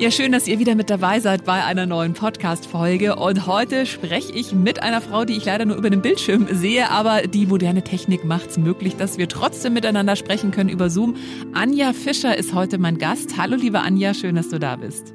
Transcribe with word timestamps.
Ja, 0.00 0.12
schön, 0.12 0.30
dass 0.30 0.46
ihr 0.46 0.60
wieder 0.60 0.76
mit 0.76 0.90
dabei 0.90 1.18
seid 1.18 1.44
bei 1.44 1.64
einer 1.64 1.84
neuen 1.84 2.12
Podcast-Folge. 2.12 3.16
Und 3.16 3.48
heute 3.48 3.84
spreche 3.84 4.32
ich 4.32 4.52
mit 4.52 4.80
einer 4.80 5.00
Frau, 5.00 5.24
die 5.24 5.36
ich 5.36 5.44
leider 5.44 5.64
nur 5.64 5.76
über 5.76 5.90
den 5.90 6.02
Bildschirm 6.02 6.46
sehe, 6.52 6.88
aber 6.88 7.22
die 7.22 7.46
moderne 7.46 7.82
Technik 7.82 8.24
macht 8.24 8.50
es 8.50 8.58
möglich, 8.58 8.94
dass 8.94 9.18
wir 9.18 9.28
trotzdem 9.28 9.72
miteinander 9.72 10.14
sprechen 10.14 10.52
können 10.52 10.70
über 10.70 10.88
Zoom. 10.88 11.16
Anja 11.52 11.92
Fischer 11.92 12.38
ist 12.38 12.54
heute 12.54 12.78
mein 12.78 12.98
Gast. 12.98 13.36
Hallo, 13.38 13.56
liebe 13.56 13.80
Anja, 13.80 14.14
schön, 14.14 14.36
dass 14.36 14.50
du 14.50 14.60
da 14.60 14.76
bist. 14.76 15.14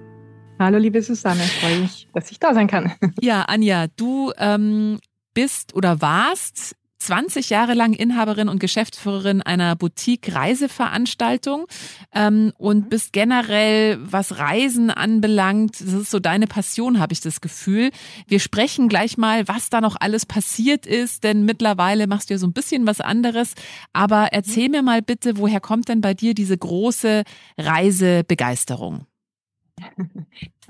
Hallo, 0.59 0.77
liebe 0.79 1.01
Susanne, 1.01 1.43
freue 1.43 1.79
mich, 1.79 2.09
dass 2.13 2.29
ich 2.29 2.39
da 2.39 2.53
sein 2.53 2.67
kann. 2.67 2.91
Ja, 3.21 3.43
Anja, 3.43 3.85
du 3.95 4.33
ähm, 4.37 4.99
bist 5.33 5.73
oder 5.75 6.01
warst 6.01 6.75
20 7.03 7.49
Jahre 7.49 7.73
lang 7.73 7.93
Inhaberin 7.93 8.47
und 8.47 8.59
Geschäftsführerin 8.59 9.41
einer 9.41 9.75
Boutique-Reiseveranstaltung 9.75 11.65
ähm, 12.13 12.53
und 12.57 12.85
mhm. 12.85 12.89
bist 12.89 13.11
generell, 13.13 13.99
was 14.01 14.37
Reisen 14.39 14.89
anbelangt, 14.89 15.81
das 15.81 15.93
ist 15.93 16.11
so 16.11 16.19
deine 16.19 16.47
Passion, 16.47 16.99
habe 16.99 17.13
ich 17.13 17.19
das 17.19 17.41
Gefühl. 17.41 17.91
Wir 18.27 18.39
sprechen 18.39 18.87
gleich 18.87 19.17
mal, 19.17 19.47
was 19.47 19.69
da 19.69 19.81
noch 19.81 19.97
alles 19.99 20.25
passiert 20.25 20.85
ist, 20.85 21.23
denn 21.23 21.43
mittlerweile 21.43 22.07
machst 22.07 22.29
du 22.29 22.35
ja 22.35 22.37
so 22.37 22.47
ein 22.47 22.53
bisschen 22.53 22.87
was 22.87 23.01
anderes. 23.01 23.53
Aber 23.91 24.29
erzähl 24.31 24.69
mir 24.69 24.81
mal 24.81 25.01
bitte, 25.01 25.37
woher 25.37 25.59
kommt 25.59 25.89
denn 25.89 26.01
bei 26.01 26.13
dir 26.13 26.33
diese 26.33 26.57
große 26.57 27.23
Reisebegeisterung? 27.57 29.05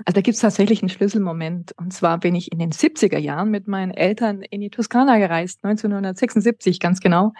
Also 0.06 0.14
da 0.14 0.20
gibt 0.20 0.34
es 0.34 0.40
tatsächlich 0.40 0.82
einen 0.82 0.88
Schlüsselmoment. 0.88 1.72
Und 1.76 1.92
zwar 1.92 2.18
bin 2.18 2.34
ich 2.34 2.52
in 2.52 2.58
den 2.58 2.72
70er 2.72 3.18
Jahren 3.18 3.50
mit 3.50 3.68
meinen 3.68 3.92
Eltern 3.92 4.42
in 4.42 4.60
die 4.60 4.70
Toskana 4.70 5.18
gereist, 5.18 5.64
1976 5.64 6.80
ganz 6.80 7.00
genau. 7.00 7.32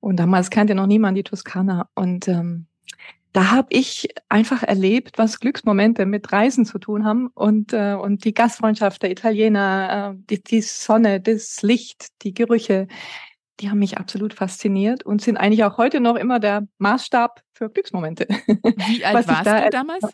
Und 0.00 0.16
damals 0.16 0.50
kannte 0.50 0.74
noch 0.74 0.86
niemand 0.86 1.16
die 1.16 1.24
Toskana. 1.24 1.88
Und 1.94 2.28
ähm, 2.28 2.66
da 3.32 3.50
habe 3.50 3.68
ich 3.70 4.08
einfach 4.28 4.62
erlebt, 4.62 5.18
was 5.18 5.40
Glücksmomente 5.40 6.06
mit 6.06 6.32
Reisen 6.32 6.64
zu 6.64 6.78
tun 6.78 7.04
haben 7.04 7.28
und, 7.34 7.72
äh, 7.72 7.94
und 7.94 8.24
die 8.24 8.32
Gastfreundschaft 8.32 9.02
der 9.02 9.10
Italiener, 9.10 10.14
äh, 10.14 10.22
die, 10.30 10.42
die 10.42 10.62
Sonne, 10.62 11.20
das 11.20 11.62
Licht, 11.62 12.08
die 12.22 12.32
Gerüche, 12.32 12.88
die 13.60 13.68
haben 13.70 13.78
mich 13.78 13.98
absolut 13.98 14.32
fasziniert 14.34 15.02
und 15.02 15.20
sind 15.20 15.36
eigentlich 15.36 15.64
auch 15.64 15.76
heute 15.76 16.00
noch 16.00 16.16
immer 16.16 16.40
der 16.40 16.66
Maßstab 16.78 17.42
für 17.52 17.68
Glücksmomente. 17.68 18.26
Wie 18.86 19.04
alt 19.04 19.28
warst 19.28 19.46
da 19.46 19.64
du 19.64 19.70
damals? 19.70 20.04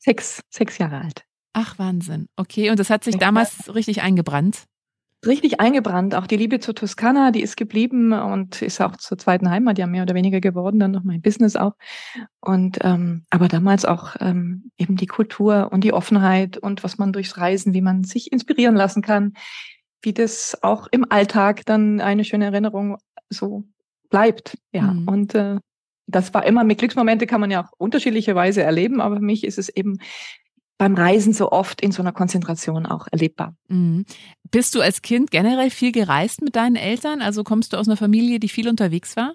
Sechs, 0.00 0.40
sechs 0.50 0.78
Jahre 0.78 1.02
alt. 1.02 1.24
Ach, 1.52 1.78
Wahnsinn. 1.78 2.26
Okay, 2.36 2.70
und 2.70 2.78
das 2.78 2.90
hat 2.90 3.04
sich 3.04 3.16
damals 3.18 3.74
richtig 3.74 4.02
eingebrannt? 4.02 4.64
Richtig 5.26 5.60
eingebrannt. 5.60 6.14
Auch 6.14 6.26
die 6.26 6.36
Liebe 6.36 6.60
zur 6.60 6.74
Toskana, 6.74 7.30
die 7.30 7.42
ist 7.42 7.58
geblieben 7.58 8.14
und 8.14 8.62
ist 8.62 8.80
auch 8.80 8.96
zur 8.96 9.18
zweiten 9.18 9.50
Heimat 9.50 9.76
ja 9.76 9.86
mehr 9.86 10.04
oder 10.04 10.14
weniger 10.14 10.40
geworden, 10.40 10.78
dann 10.78 10.92
noch 10.92 11.04
mein 11.04 11.20
Business 11.20 11.56
auch. 11.56 11.74
Und 12.40 12.78
ähm, 12.82 13.24
aber 13.28 13.48
damals 13.48 13.84
auch 13.84 14.16
ähm, 14.20 14.70
eben 14.78 14.96
die 14.96 15.06
Kultur 15.06 15.68
und 15.72 15.84
die 15.84 15.92
Offenheit 15.92 16.56
und 16.56 16.82
was 16.82 16.96
man 16.96 17.12
durchs 17.12 17.36
Reisen, 17.36 17.74
wie 17.74 17.82
man 17.82 18.04
sich 18.04 18.32
inspirieren 18.32 18.76
lassen 18.76 19.02
kann, 19.02 19.34
wie 20.00 20.14
das 20.14 20.56
auch 20.62 20.88
im 20.90 21.04
Alltag 21.10 21.66
dann 21.66 22.00
eine 22.00 22.24
schöne 22.24 22.46
Erinnerung 22.46 22.96
so 23.28 23.64
bleibt. 24.08 24.56
Ja, 24.72 24.94
mhm. 24.94 25.06
und 25.06 25.34
äh, 25.34 25.58
das 26.10 26.34
war 26.34 26.44
immer 26.46 26.64
mit 26.64 26.78
Glücksmomente 26.78 27.26
kann 27.26 27.40
man 27.40 27.50
ja 27.50 27.64
auch 27.64 27.72
unterschiedliche 27.78 28.34
Weise 28.34 28.62
erleben, 28.62 29.00
aber 29.00 29.16
für 29.16 29.22
mich 29.22 29.44
ist 29.44 29.58
es 29.58 29.68
eben 29.68 29.98
beim 30.78 30.94
Reisen 30.94 31.34
so 31.34 31.52
oft 31.52 31.82
in 31.82 31.92
so 31.92 32.02
einer 32.02 32.12
Konzentration 32.12 32.86
auch 32.86 33.06
erlebbar. 33.10 33.54
Mhm. 33.68 34.06
Bist 34.50 34.74
du 34.74 34.80
als 34.80 35.02
Kind 35.02 35.30
generell 35.30 35.68
viel 35.68 35.92
gereist 35.92 36.40
mit 36.40 36.56
deinen 36.56 36.76
Eltern? 36.76 37.20
Also 37.20 37.44
kommst 37.44 37.72
du 37.72 37.76
aus 37.76 37.86
einer 37.86 37.98
Familie, 37.98 38.40
die 38.40 38.48
viel 38.48 38.66
unterwegs 38.66 39.14
war? 39.14 39.34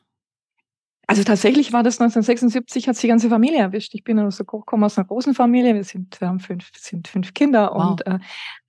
Also 1.08 1.24
tatsächlich 1.24 1.74
war 1.74 1.84
das 1.84 2.00
1976, 2.00 2.88
hat 2.88 3.02
die 3.02 3.08
ganze 3.08 3.30
Familie 3.30 3.60
erwischt. 3.60 3.94
Ich 3.94 4.04
bin 4.04 4.20
aus, 4.20 4.42
komme 4.46 4.86
aus 4.86 4.98
einer 4.98 5.08
großen 5.08 5.34
Familie, 5.34 5.76
wir 5.76 5.84
sind, 5.84 6.20
wir 6.20 6.28
haben 6.28 6.40
fünf, 6.40 6.72
sind 6.76 7.08
fünf 7.08 7.34
Kinder 7.34 7.72
wow. 7.74 7.90
und 7.90 8.08
äh, 8.08 8.20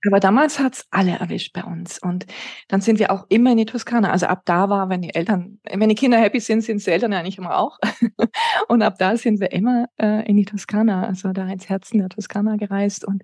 aber 0.07 0.19
damals 0.19 0.59
hat's 0.59 0.85
alle 0.91 1.17
erwischt 1.17 1.53
bei 1.53 1.63
uns. 1.63 1.99
Und 1.99 2.25
dann 2.67 2.81
sind 2.81 2.99
wir 2.99 3.11
auch 3.11 3.25
immer 3.29 3.51
in 3.51 3.57
die 3.57 3.65
Toskana. 3.65 4.11
Also 4.11 4.27
ab 4.27 4.43
da 4.45 4.69
war, 4.69 4.89
wenn 4.89 5.01
die 5.01 5.13
Eltern, 5.13 5.59
wenn 5.69 5.89
die 5.89 5.95
Kinder 5.95 6.17
happy 6.17 6.39
sind, 6.39 6.61
sind 6.61 6.85
die 6.85 6.91
Eltern 6.91 7.11
ja 7.11 7.19
eigentlich 7.19 7.37
immer 7.37 7.57
auch. 7.57 7.77
und 8.67 8.81
ab 8.81 8.97
da 8.99 9.17
sind 9.17 9.39
wir 9.39 9.51
immer 9.51 9.87
äh, 9.97 10.27
in 10.27 10.37
die 10.37 10.45
Toskana, 10.45 11.05
also 11.05 11.33
da 11.33 11.47
ins 11.47 11.67
Herzen 11.67 11.99
der 11.99 12.09
Toskana 12.09 12.55
gereist. 12.55 13.05
Und 13.05 13.23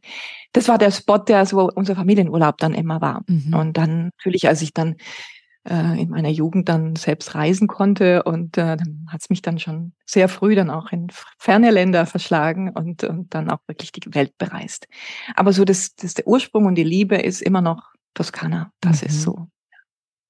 das 0.51 0.67
war 0.67 0.77
der 0.77 0.91
Spot, 0.91 1.19
der 1.19 1.45
so 1.45 1.69
unser 1.73 1.95
Familienurlaub 1.95 2.57
dann 2.57 2.73
immer 2.73 3.01
war. 3.01 3.23
Mhm. 3.27 3.53
Und 3.53 3.77
dann 3.77 4.05
natürlich, 4.17 4.47
als 4.47 4.61
ich 4.61 4.73
dann 4.73 4.95
äh, 5.67 6.01
in 6.01 6.09
meiner 6.09 6.29
Jugend 6.29 6.69
dann 6.69 6.95
selbst 6.95 7.35
reisen 7.35 7.67
konnte 7.67 8.23
und 8.23 8.57
äh, 8.57 8.77
dann 8.77 9.07
hat 9.09 9.21
es 9.21 9.29
mich 9.29 9.41
dann 9.41 9.59
schon 9.59 9.93
sehr 10.05 10.29
früh 10.29 10.55
dann 10.55 10.69
auch 10.69 10.91
in 10.91 11.07
ferne 11.37 11.71
Länder 11.71 12.05
verschlagen 12.05 12.69
und, 12.69 13.03
und 13.03 13.33
dann 13.33 13.49
auch 13.49 13.59
wirklich 13.67 13.91
die 13.91 14.13
Welt 14.13 14.37
bereist. 14.37 14.87
Aber 15.35 15.53
so 15.53 15.65
das, 15.65 15.95
das 15.95 16.13
der 16.13 16.27
Ursprung 16.27 16.65
und 16.65 16.75
die 16.75 16.83
Liebe 16.83 17.15
ist 17.15 17.41
immer 17.41 17.61
noch 17.61 17.93
Toskana. 18.13 18.71
Das 18.81 19.01
mhm. 19.01 19.07
ist 19.07 19.21
so. 19.21 19.47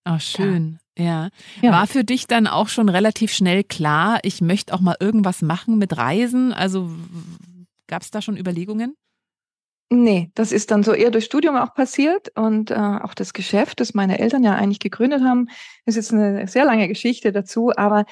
Ach, 0.06 0.22
schön. 0.22 0.80
Ja. 0.98 1.30
ja. 1.62 1.72
War 1.72 1.88
für 1.88 2.04
dich 2.04 2.28
dann 2.28 2.46
auch 2.46 2.68
schon 2.68 2.90
relativ 2.90 3.32
schnell 3.34 3.64
klar, 3.64 4.20
ich 4.24 4.42
möchte 4.42 4.74
auch 4.74 4.82
mal 4.82 4.98
irgendwas 5.00 5.42
machen 5.42 5.78
mit 5.78 5.98
Reisen? 5.98 6.54
Also 6.54 6.92
gab 7.88 8.02
es 8.02 8.12
da 8.12 8.22
schon 8.22 8.38
Überlegungen? 8.38 8.96
Nee, 9.96 10.32
das 10.34 10.52
ist 10.52 10.72
dann 10.72 10.82
so 10.82 10.92
eher 10.94 11.12
durch 11.12 11.26
Studium 11.26 11.56
auch 11.56 11.76
passiert 11.76 12.30
und 12.36 12.72
äh, 12.72 12.74
auch 12.76 13.14
das 13.14 13.32
Geschäft, 13.32 13.80
das 13.80 13.94
meine 13.94 14.18
Eltern 14.18 14.44
ja 14.44 14.56
eigentlich 14.56 14.80
gegründet 14.80 15.22
haben, 15.22 15.50
ist 15.86 15.98
jetzt 15.98 16.12
eine 16.12 16.48
sehr 16.48 16.66
lange 16.66 16.88
Geschichte 16.88 17.32
dazu, 17.32 17.72
aber 17.76 18.06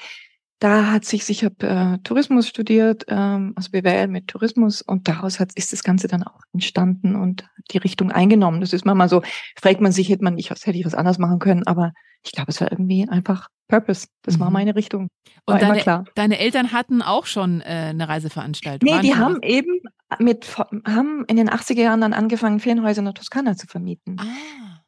da 0.60 0.92
hat 0.92 1.04
sich, 1.04 1.28
ich 1.28 1.42
habe 1.42 1.66
äh, 1.66 1.98
Tourismus 2.04 2.46
studiert, 2.46 3.04
ähm, 3.08 3.52
also 3.56 3.72
BWL 3.72 4.06
mit 4.06 4.28
Tourismus 4.28 4.80
und 4.80 5.08
daraus 5.08 5.40
hat, 5.40 5.50
ist 5.56 5.72
das 5.72 5.82
Ganze 5.82 6.06
dann 6.06 6.22
auch 6.22 6.38
entstanden 6.52 7.16
und 7.16 7.48
die 7.72 7.78
Richtung 7.78 8.12
eingenommen. 8.12 8.60
Das 8.60 8.72
ist 8.72 8.84
manchmal 8.84 9.08
so, 9.08 9.22
fragt 9.60 9.80
man 9.80 9.90
sich, 9.90 10.08
hätte 10.08 10.22
man 10.22 10.34
nicht, 10.34 10.50
hätte 10.50 10.78
ich 10.78 10.86
was 10.86 10.94
anderes 10.94 11.18
machen 11.18 11.40
können, 11.40 11.66
aber 11.66 11.92
ich 12.22 12.30
glaube, 12.30 12.52
es 12.52 12.60
war 12.60 12.70
irgendwie 12.70 13.08
einfach 13.08 13.48
Purpose. 13.66 14.06
Das 14.22 14.36
mhm. 14.36 14.40
war 14.40 14.50
meine 14.50 14.76
Richtung. 14.76 15.08
War 15.46 15.54
und 15.54 15.62
deine, 15.62 16.04
deine, 16.14 16.38
Eltern 16.38 16.70
hatten 16.70 17.02
auch 17.02 17.26
schon 17.26 17.60
äh, 17.62 17.90
eine 17.90 18.08
Reiseveranstaltung? 18.08 18.88
Nee, 18.88 19.00
die 19.00 19.16
haben 19.16 19.42
eben 19.42 19.80
mit, 20.18 20.56
haben 20.56 21.24
in 21.26 21.36
den 21.36 21.50
80er 21.50 21.82
Jahren 21.82 22.00
dann 22.00 22.12
angefangen, 22.12 22.60
Ferienhäuser 22.60 23.00
in 23.00 23.06
der 23.06 23.14
Toskana 23.14 23.56
zu 23.56 23.66
vermieten. 23.66 24.16
Ah. 24.18 24.82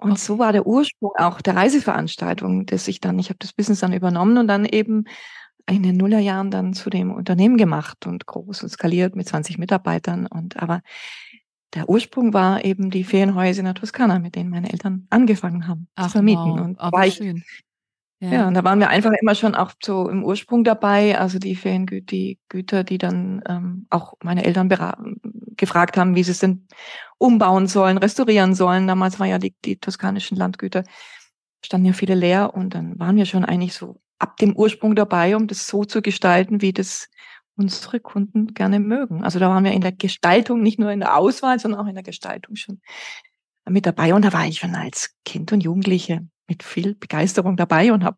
Und 0.00 0.12
okay. 0.12 0.20
so 0.20 0.38
war 0.38 0.52
der 0.52 0.66
Ursprung 0.66 1.10
auch 1.16 1.40
der 1.40 1.56
Reiseveranstaltung, 1.56 2.66
dass 2.66 2.86
ich 2.86 3.00
dann, 3.00 3.18
ich 3.18 3.30
habe 3.30 3.38
das 3.40 3.52
Business 3.52 3.80
dann 3.80 3.92
übernommen 3.92 4.38
und 4.38 4.46
dann 4.46 4.64
eben 4.64 5.04
in 5.68 5.82
den 5.82 5.96
Nullerjahren 5.96 6.50
dann 6.50 6.72
zu 6.72 6.88
dem 6.88 7.10
Unternehmen 7.10 7.56
gemacht 7.56 8.06
und 8.06 8.24
groß 8.26 8.62
und 8.62 8.68
skaliert 8.68 9.16
mit 9.16 9.28
20 9.28 9.58
Mitarbeitern. 9.58 10.26
Und 10.26 10.56
aber 10.56 10.82
der 11.74 11.88
Ursprung 11.88 12.32
war 12.32 12.64
eben 12.64 12.90
die 12.90 13.04
Ferienhäuser 13.04 13.60
in 13.60 13.66
der 13.66 13.74
Toskana, 13.74 14.18
mit 14.20 14.36
denen 14.36 14.50
meine 14.50 14.72
Eltern 14.72 15.06
angefangen 15.10 15.66
haben 15.66 15.88
Ach, 15.96 16.06
zu 16.06 16.12
vermieten. 16.12 16.44
Wow. 16.44 16.60
Und 16.60 16.78
war 16.78 17.06
ich, 17.06 17.16
schön. 17.16 17.44
Ja. 18.20 18.32
ja, 18.32 18.48
und 18.48 18.54
da 18.54 18.64
waren 18.64 18.80
wir 18.80 18.88
einfach 18.88 19.12
immer 19.20 19.36
schon 19.36 19.54
auch 19.54 19.72
so 19.80 20.08
im 20.08 20.24
Ursprung 20.24 20.64
dabei, 20.64 21.18
also 21.18 21.38
die 21.38 21.54
Feriengüter, 21.54 22.82
die 22.82 22.98
dann 22.98 23.42
ähm, 23.48 23.86
auch 23.90 24.14
meine 24.24 24.44
Eltern 24.44 24.68
gefragt 25.56 25.96
haben, 25.96 26.16
wie 26.16 26.24
sie 26.24 26.32
es 26.32 26.40
denn 26.40 26.66
umbauen 27.18 27.68
sollen, 27.68 27.96
restaurieren 27.96 28.54
sollen. 28.54 28.88
Damals 28.88 29.20
war 29.20 29.28
ja 29.28 29.38
die, 29.38 29.54
die 29.64 29.76
toskanischen 29.76 30.36
Landgüter, 30.36 30.82
standen 31.64 31.86
ja 31.86 31.92
viele 31.92 32.16
leer 32.16 32.54
und 32.54 32.74
dann 32.74 32.98
waren 32.98 33.16
wir 33.16 33.24
schon 33.24 33.44
eigentlich 33.44 33.74
so 33.74 34.00
ab 34.18 34.36
dem 34.38 34.56
Ursprung 34.56 34.96
dabei, 34.96 35.36
um 35.36 35.46
das 35.46 35.68
so 35.68 35.84
zu 35.84 36.02
gestalten, 36.02 36.60
wie 36.60 36.72
das 36.72 37.08
unsere 37.56 38.00
Kunden 38.00 38.48
gerne 38.54 38.80
mögen. 38.80 39.22
Also 39.22 39.38
da 39.38 39.48
waren 39.48 39.64
wir 39.64 39.72
in 39.72 39.80
der 39.80 39.92
Gestaltung, 39.92 40.62
nicht 40.62 40.78
nur 40.78 40.90
in 40.90 41.00
der 41.00 41.16
Auswahl, 41.16 41.58
sondern 41.58 41.80
auch 41.80 41.86
in 41.86 41.94
der 41.94 42.04
Gestaltung 42.04 42.56
schon 42.56 42.80
mit 43.68 43.86
dabei. 43.86 44.14
Und 44.14 44.24
da 44.24 44.32
war 44.32 44.46
ich 44.46 44.58
schon 44.58 44.74
als 44.74 45.14
Kind 45.24 45.52
und 45.52 45.62
Jugendliche 45.62 46.26
mit 46.48 46.62
viel 46.62 46.94
Begeisterung 46.94 47.56
dabei 47.56 47.92
und 47.92 48.04
habe 48.04 48.16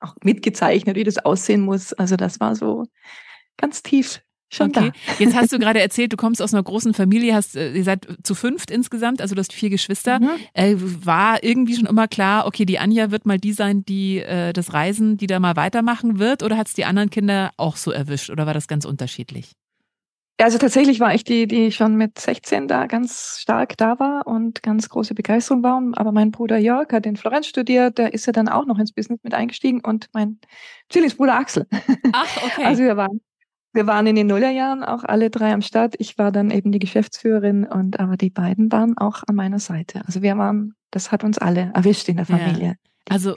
auch 0.00 0.14
mitgezeichnet, 0.22 0.96
wie 0.96 1.04
das 1.04 1.18
aussehen 1.18 1.62
muss. 1.62 1.92
Also 1.92 2.16
das 2.16 2.40
war 2.40 2.56
so 2.56 2.84
ganz 3.56 3.82
tief 3.82 4.20
schon 4.52 4.70
okay. 4.70 4.92
da. 4.92 5.14
Jetzt 5.18 5.34
hast 5.34 5.52
du 5.52 5.58
gerade 5.60 5.80
erzählt, 5.80 6.12
du 6.12 6.16
kommst 6.16 6.42
aus 6.42 6.52
einer 6.52 6.62
großen 6.62 6.94
Familie, 6.94 7.34
hast, 7.34 7.56
äh, 7.56 7.72
ihr 7.72 7.84
seid 7.84 8.06
zu 8.22 8.34
fünft 8.34 8.70
insgesamt, 8.70 9.20
also 9.20 9.34
du 9.34 9.40
hast 9.40 9.52
vier 9.52 9.70
Geschwister. 9.70 10.20
Mhm. 10.20 10.30
Äh, 10.54 10.74
war 10.78 11.42
irgendwie 11.42 11.74
schon 11.74 11.86
immer 11.86 12.08
klar, 12.08 12.46
okay, 12.46 12.64
die 12.64 12.78
Anja 12.78 13.10
wird 13.10 13.26
mal 13.26 13.38
die 13.38 13.52
sein, 13.52 13.84
die 13.84 14.18
äh, 14.18 14.52
das 14.52 14.72
Reisen, 14.72 15.16
die 15.16 15.26
da 15.26 15.40
mal 15.40 15.56
weitermachen 15.56 16.18
wird, 16.18 16.42
oder 16.42 16.56
hat 16.56 16.68
es 16.68 16.74
die 16.74 16.84
anderen 16.84 17.10
Kinder 17.10 17.52
auch 17.56 17.76
so 17.76 17.90
erwischt 17.90 18.30
oder 18.30 18.46
war 18.46 18.54
das 18.54 18.68
ganz 18.68 18.84
unterschiedlich? 18.84 19.52
Ja, 20.42 20.46
also 20.46 20.58
tatsächlich 20.58 20.98
war 20.98 21.14
ich 21.14 21.22
die, 21.22 21.46
die 21.46 21.70
schon 21.70 21.94
mit 21.94 22.18
16 22.18 22.66
da 22.66 22.86
ganz 22.86 23.38
stark 23.38 23.76
da 23.76 24.00
war 24.00 24.26
und 24.26 24.60
ganz 24.64 24.88
große 24.88 25.14
Begeisterung 25.14 25.62
war. 25.62 25.80
Aber 25.92 26.10
mein 26.10 26.32
Bruder 26.32 26.58
Jörg 26.58 26.88
hat 26.90 27.06
in 27.06 27.14
Florenz 27.14 27.46
studiert, 27.46 27.96
der 27.96 28.12
ist 28.12 28.26
ja 28.26 28.32
dann 28.32 28.48
auch 28.48 28.66
noch 28.66 28.80
ins 28.80 28.90
Business 28.90 29.20
mit 29.22 29.34
eingestiegen 29.34 29.82
und 29.84 30.08
mein 30.12 30.40
Zwillingsbruder 30.88 31.36
Axel. 31.36 31.68
Ach, 32.12 32.36
okay. 32.38 32.62
Also 32.64 32.82
wir 32.82 32.96
waren, 32.96 33.20
wir 33.72 33.86
waren 33.86 34.04
in 34.08 34.16
den 34.16 34.26
Nullerjahren 34.26 34.82
auch 34.82 35.04
alle 35.04 35.30
drei 35.30 35.52
am 35.52 35.62
Start. 35.62 35.94
Ich 35.98 36.18
war 36.18 36.32
dann 36.32 36.50
eben 36.50 36.72
die 36.72 36.80
Geschäftsführerin 36.80 37.64
und 37.64 38.00
aber 38.00 38.16
die 38.16 38.30
beiden 38.30 38.72
waren 38.72 38.98
auch 38.98 39.22
an 39.24 39.36
meiner 39.36 39.60
Seite. 39.60 40.02
Also 40.06 40.22
wir 40.22 40.36
waren, 40.38 40.74
das 40.90 41.12
hat 41.12 41.22
uns 41.22 41.38
alle 41.38 41.70
erwischt 41.72 42.08
in 42.08 42.16
der 42.16 42.26
Familie. 42.26 42.66
Ja. 42.66 42.91
Also 43.08 43.34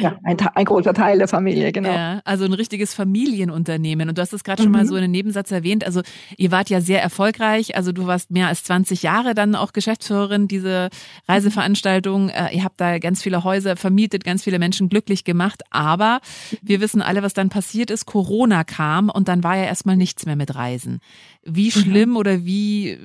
ja, 0.00 0.18
ein, 0.24 0.36
ein, 0.54 0.64
großer 0.64 0.92
Teil 0.92 1.18
der 1.18 1.28
Familie, 1.28 1.70
genau. 1.70 1.92
Ja, 1.92 2.20
also 2.24 2.44
ein 2.44 2.52
richtiges 2.52 2.92
Familienunternehmen. 2.92 4.08
Und 4.08 4.18
du 4.18 4.22
hast 4.22 4.32
es 4.32 4.42
gerade 4.42 4.62
mhm. 4.62 4.64
schon 4.64 4.72
mal 4.72 4.82
mhm. 4.82 4.88
so 4.88 4.96
in 4.96 5.04
einem 5.04 5.12
Nebensatz 5.12 5.52
erwähnt. 5.52 5.84
Also 5.84 6.02
ihr 6.36 6.50
wart 6.50 6.70
ja 6.70 6.80
sehr 6.80 7.02
erfolgreich. 7.02 7.76
Also 7.76 7.92
du 7.92 8.06
warst 8.06 8.32
mehr 8.32 8.48
als 8.48 8.64
20 8.64 9.04
Jahre 9.04 9.34
dann 9.34 9.54
auch 9.54 9.72
Geschäftsführerin 9.72 10.48
diese 10.48 10.90
Reiseveranstaltung. 11.28 12.30
Äh, 12.30 12.56
ihr 12.56 12.64
habt 12.64 12.80
da 12.80 12.98
ganz 12.98 13.22
viele 13.22 13.44
Häuser 13.44 13.76
vermietet, 13.76 14.24
ganz 14.24 14.42
viele 14.42 14.58
Menschen 14.58 14.88
glücklich 14.88 15.22
gemacht. 15.22 15.62
Aber 15.70 16.20
wir 16.60 16.80
wissen 16.80 17.00
alle, 17.00 17.22
was 17.22 17.32
dann 17.32 17.48
passiert 17.48 17.92
ist. 17.92 18.06
Corona 18.06 18.64
kam 18.64 19.08
und 19.08 19.28
dann 19.28 19.44
war 19.44 19.56
ja 19.56 19.64
erstmal 19.64 19.96
nichts 19.96 20.26
mehr 20.26 20.36
mit 20.36 20.56
Reisen. 20.56 20.98
Wie 21.44 21.66
mhm. 21.66 21.70
schlimm 21.70 22.10
mhm. 22.10 22.16
oder 22.16 22.44
wie, 22.44 22.98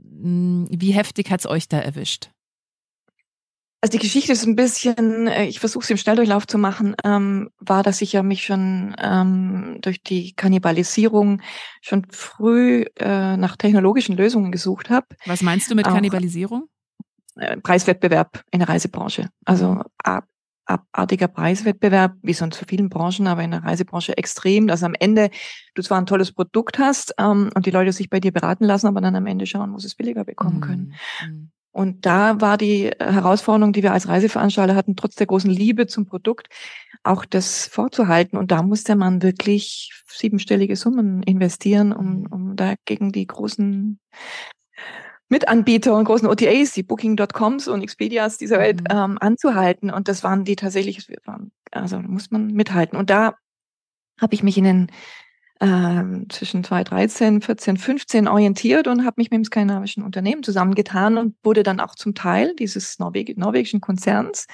wie 0.00 0.92
heftig 0.92 1.30
hat's 1.30 1.46
euch 1.46 1.68
da 1.68 1.78
erwischt? 1.78 2.30
Also 3.86 3.98
die 3.98 4.04
Geschichte 4.04 4.32
ist 4.32 4.44
ein 4.44 4.56
bisschen, 4.56 5.28
äh, 5.28 5.44
ich 5.44 5.60
versuche 5.60 5.84
es 5.84 5.90
im 5.90 5.96
Schnelldurchlauf 5.96 6.44
zu 6.44 6.58
machen, 6.58 6.96
ähm, 7.04 7.50
war, 7.60 7.84
dass 7.84 8.02
ich 8.02 8.14
ja 8.14 8.24
mich 8.24 8.42
schon 8.42 8.96
ähm, 9.00 9.78
durch 9.80 10.02
die 10.02 10.32
Kannibalisierung 10.34 11.40
schon 11.82 12.04
früh 12.10 12.84
äh, 12.96 13.36
nach 13.36 13.54
technologischen 13.54 14.16
Lösungen 14.16 14.50
gesucht 14.50 14.90
habe. 14.90 15.06
Was 15.24 15.40
meinst 15.40 15.70
du 15.70 15.76
mit 15.76 15.86
Kannibalisierung? 15.86 16.68
Äh, 17.36 17.58
Preiswettbewerb 17.58 18.42
in 18.50 18.58
der 18.58 18.68
Reisebranche. 18.68 19.28
Also 19.44 19.80
ab, 20.02 20.24
abartiger 20.64 21.28
Preiswettbewerb, 21.28 22.16
wie 22.22 22.32
so 22.32 22.44
in 22.44 22.50
vielen 22.50 22.88
Branchen, 22.88 23.28
aber 23.28 23.44
in 23.44 23.52
der 23.52 23.62
Reisebranche 23.62 24.18
extrem, 24.18 24.66
dass 24.66 24.82
am 24.82 24.96
Ende 24.98 25.30
du 25.76 25.82
zwar 25.82 25.98
ein 25.98 26.06
tolles 26.06 26.32
Produkt 26.32 26.80
hast 26.80 27.14
ähm, 27.18 27.50
und 27.54 27.66
die 27.66 27.70
Leute 27.70 27.92
sich 27.92 28.10
bei 28.10 28.18
dir 28.18 28.32
beraten 28.32 28.64
lassen, 28.64 28.88
aber 28.88 29.00
dann 29.00 29.14
am 29.14 29.26
Ende 29.26 29.46
schauen, 29.46 29.72
wo 29.72 29.78
sie 29.78 29.86
es 29.86 29.94
billiger 29.94 30.24
bekommen 30.24 30.60
können. 30.60 30.94
Mhm. 31.24 31.52
Und 31.76 32.06
da 32.06 32.40
war 32.40 32.56
die 32.56 32.90
Herausforderung, 32.98 33.74
die 33.74 33.82
wir 33.82 33.92
als 33.92 34.08
Reiseveranstalter 34.08 34.74
hatten, 34.74 34.96
trotz 34.96 35.14
der 35.14 35.26
großen 35.26 35.50
Liebe 35.50 35.86
zum 35.86 36.06
Produkt, 36.06 36.48
auch 37.02 37.26
das 37.26 37.66
vorzuhalten. 37.66 38.38
Und 38.38 38.50
da 38.50 38.62
musste 38.62 38.96
man 38.96 39.20
wirklich 39.20 39.92
siebenstellige 40.06 40.74
Summen 40.74 41.22
investieren, 41.22 41.92
um, 41.92 42.20
mhm. 42.20 42.26
um 42.30 42.56
da 42.56 42.76
gegen 42.86 43.12
die 43.12 43.26
großen 43.26 44.00
Mitanbieter 45.28 45.94
und 45.94 46.04
großen 46.04 46.26
OTAs, 46.26 46.72
die 46.72 46.82
Booking.coms 46.82 47.68
und 47.68 47.82
Expedias 47.82 48.38
dieser 48.38 48.58
Welt 48.58 48.80
mhm. 48.80 48.86
ähm, 48.88 49.18
anzuhalten. 49.20 49.90
Und 49.90 50.08
das 50.08 50.24
waren 50.24 50.46
die 50.46 50.56
tatsächlich, 50.56 51.06
also 51.72 51.98
muss 51.98 52.30
man 52.30 52.46
mithalten. 52.46 52.98
Und 52.98 53.10
da 53.10 53.34
habe 54.18 54.34
ich 54.34 54.42
mich 54.42 54.56
in 54.56 54.64
den 54.64 54.86
ähm, 55.60 56.26
zwischen 56.28 56.64
2013, 56.64 57.40
14, 57.40 57.76
15 57.76 58.28
orientiert 58.28 58.88
und 58.88 59.04
habe 59.04 59.14
mich 59.18 59.30
mit 59.30 59.38
dem 59.38 59.44
skandinavischen 59.44 60.02
Unternehmen 60.02 60.42
zusammengetan 60.42 61.16
und 61.16 61.34
wurde 61.42 61.62
dann 61.62 61.80
auch 61.80 61.94
zum 61.94 62.14
Teil 62.14 62.54
dieses 62.56 62.98
Norweg 62.98 63.36
norwegischen 63.38 63.80
Konzerns. 63.80 64.46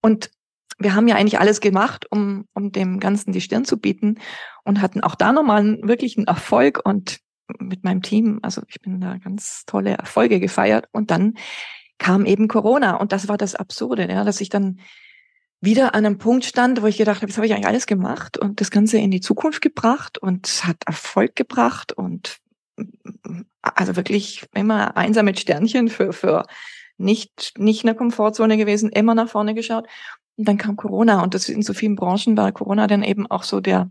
Und 0.00 0.30
wir 0.78 0.94
haben 0.94 1.08
ja 1.08 1.16
eigentlich 1.16 1.40
alles 1.40 1.60
gemacht, 1.60 2.06
um, 2.10 2.46
um 2.54 2.70
dem 2.70 3.00
Ganzen 3.00 3.32
die 3.32 3.40
Stirn 3.40 3.64
zu 3.64 3.78
bieten 3.78 4.16
und 4.64 4.80
hatten 4.80 5.00
auch 5.00 5.14
da 5.14 5.32
nochmal 5.32 5.60
einen 5.60 5.88
wirklichen 5.88 6.26
Erfolg 6.26 6.80
und 6.84 7.18
mit 7.58 7.84
meinem 7.84 8.02
Team, 8.02 8.40
also 8.42 8.62
ich 8.68 8.80
bin 8.80 9.00
da 9.00 9.18
ganz 9.18 9.64
tolle 9.66 9.96
Erfolge 9.96 10.40
gefeiert 10.40 10.88
und 10.92 11.10
dann 11.10 11.34
kam 11.98 12.26
eben 12.26 12.48
Corona 12.48 12.96
und 12.96 13.12
das 13.12 13.28
war 13.28 13.38
das 13.38 13.54
Absurde, 13.54 14.08
ja, 14.10 14.24
dass 14.24 14.40
ich 14.40 14.48
dann 14.48 14.80
wieder 15.66 15.94
an 15.94 16.06
einem 16.06 16.16
Punkt 16.16 16.46
stand, 16.46 16.80
wo 16.80 16.86
ich 16.86 16.96
gedacht 16.96 17.16
habe, 17.16 17.26
das 17.26 17.36
habe 17.36 17.46
ich 17.46 17.52
eigentlich 17.52 17.66
alles 17.66 17.86
gemacht 17.86 18.38
und 18.38 18.62
das 18.62 18.70
Ganze 18.70 18.96
in 18.96 19.10
die 19.10 19.20
Zukunft 19.20 19.60
gebracht 19.60 20.16
und 20.16 20.64
hat 20.64 20.78
Erfolg 20.86 21.36
gebracht 21.36 21.92
und 21.92 22.38
also 23.60 23.96
wirklich 23.96 24.46
immer 24.54 24.96
einsam 24.96 25.26
mit 25.26 25.38
Sternchen 25.38 25.88
für, 25.88 26.14
für 26.14 26.44
nicht, 26.96 27.54
nicht 27.58 27.82
in 27.82 27.88
der 27.88 27.96
Komfortzone 27.96 28.56
gewesen, 28.56 28.90
immer 28.90 29.14
nach 29.14 29.28
vorne 29.28 29.54
geschaut. 29.54 29.86
Und 30.36 30.48
dann 30.48 30.58
kam 30.58 30.76
Corona 30.76 31.22
und 31.22 31.34
das 31.34 31.48
in 31.48 31.62
so 31.62 31.74
vielen 31.74 31.96
Branchen 31.96 32.36
war 32.36 32.52
Corona 32.52 32.86
dann 32.86 33.02
eben 33.02 33.26
auch 33.30 33.42
so 33.42 33.60
der, 33.60 33.90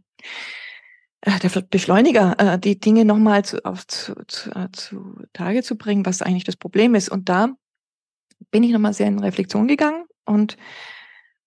äh, 1.22 1.40
der 1.40 1.50
Beschleuniger, 1.62 2.36
äh, 2.38 2.60
die 2.60 2.80
Dinge 2.80 3.06
nochmal 3.06 3.44
zu, 3.44 3.64
auf, 3.66 3.86
zu, 3.88 4.16
zu, 4.28 4.52
äh, 4.52 4.70
zu 4.72 5.18
Tage 5.34 5.64
zu 5.64 5.76
bringen, 5.76 6.06
was 6.06 6.22
eigentlich 6.22 6.44
das 6.44 6.56
Problem 6.56 6.96
ist. 6.96 7.10
Und 7.10 7.30
da 7.30 7.50
bin 8.52 8.64
ich 8.64 8.72
nochmal 8.72 8.94
sehr 8.94 9.08
in 9.08 9.20
Reflexion 9.20 9.68
gegangen 9.68 10.06
und 10.26 10.58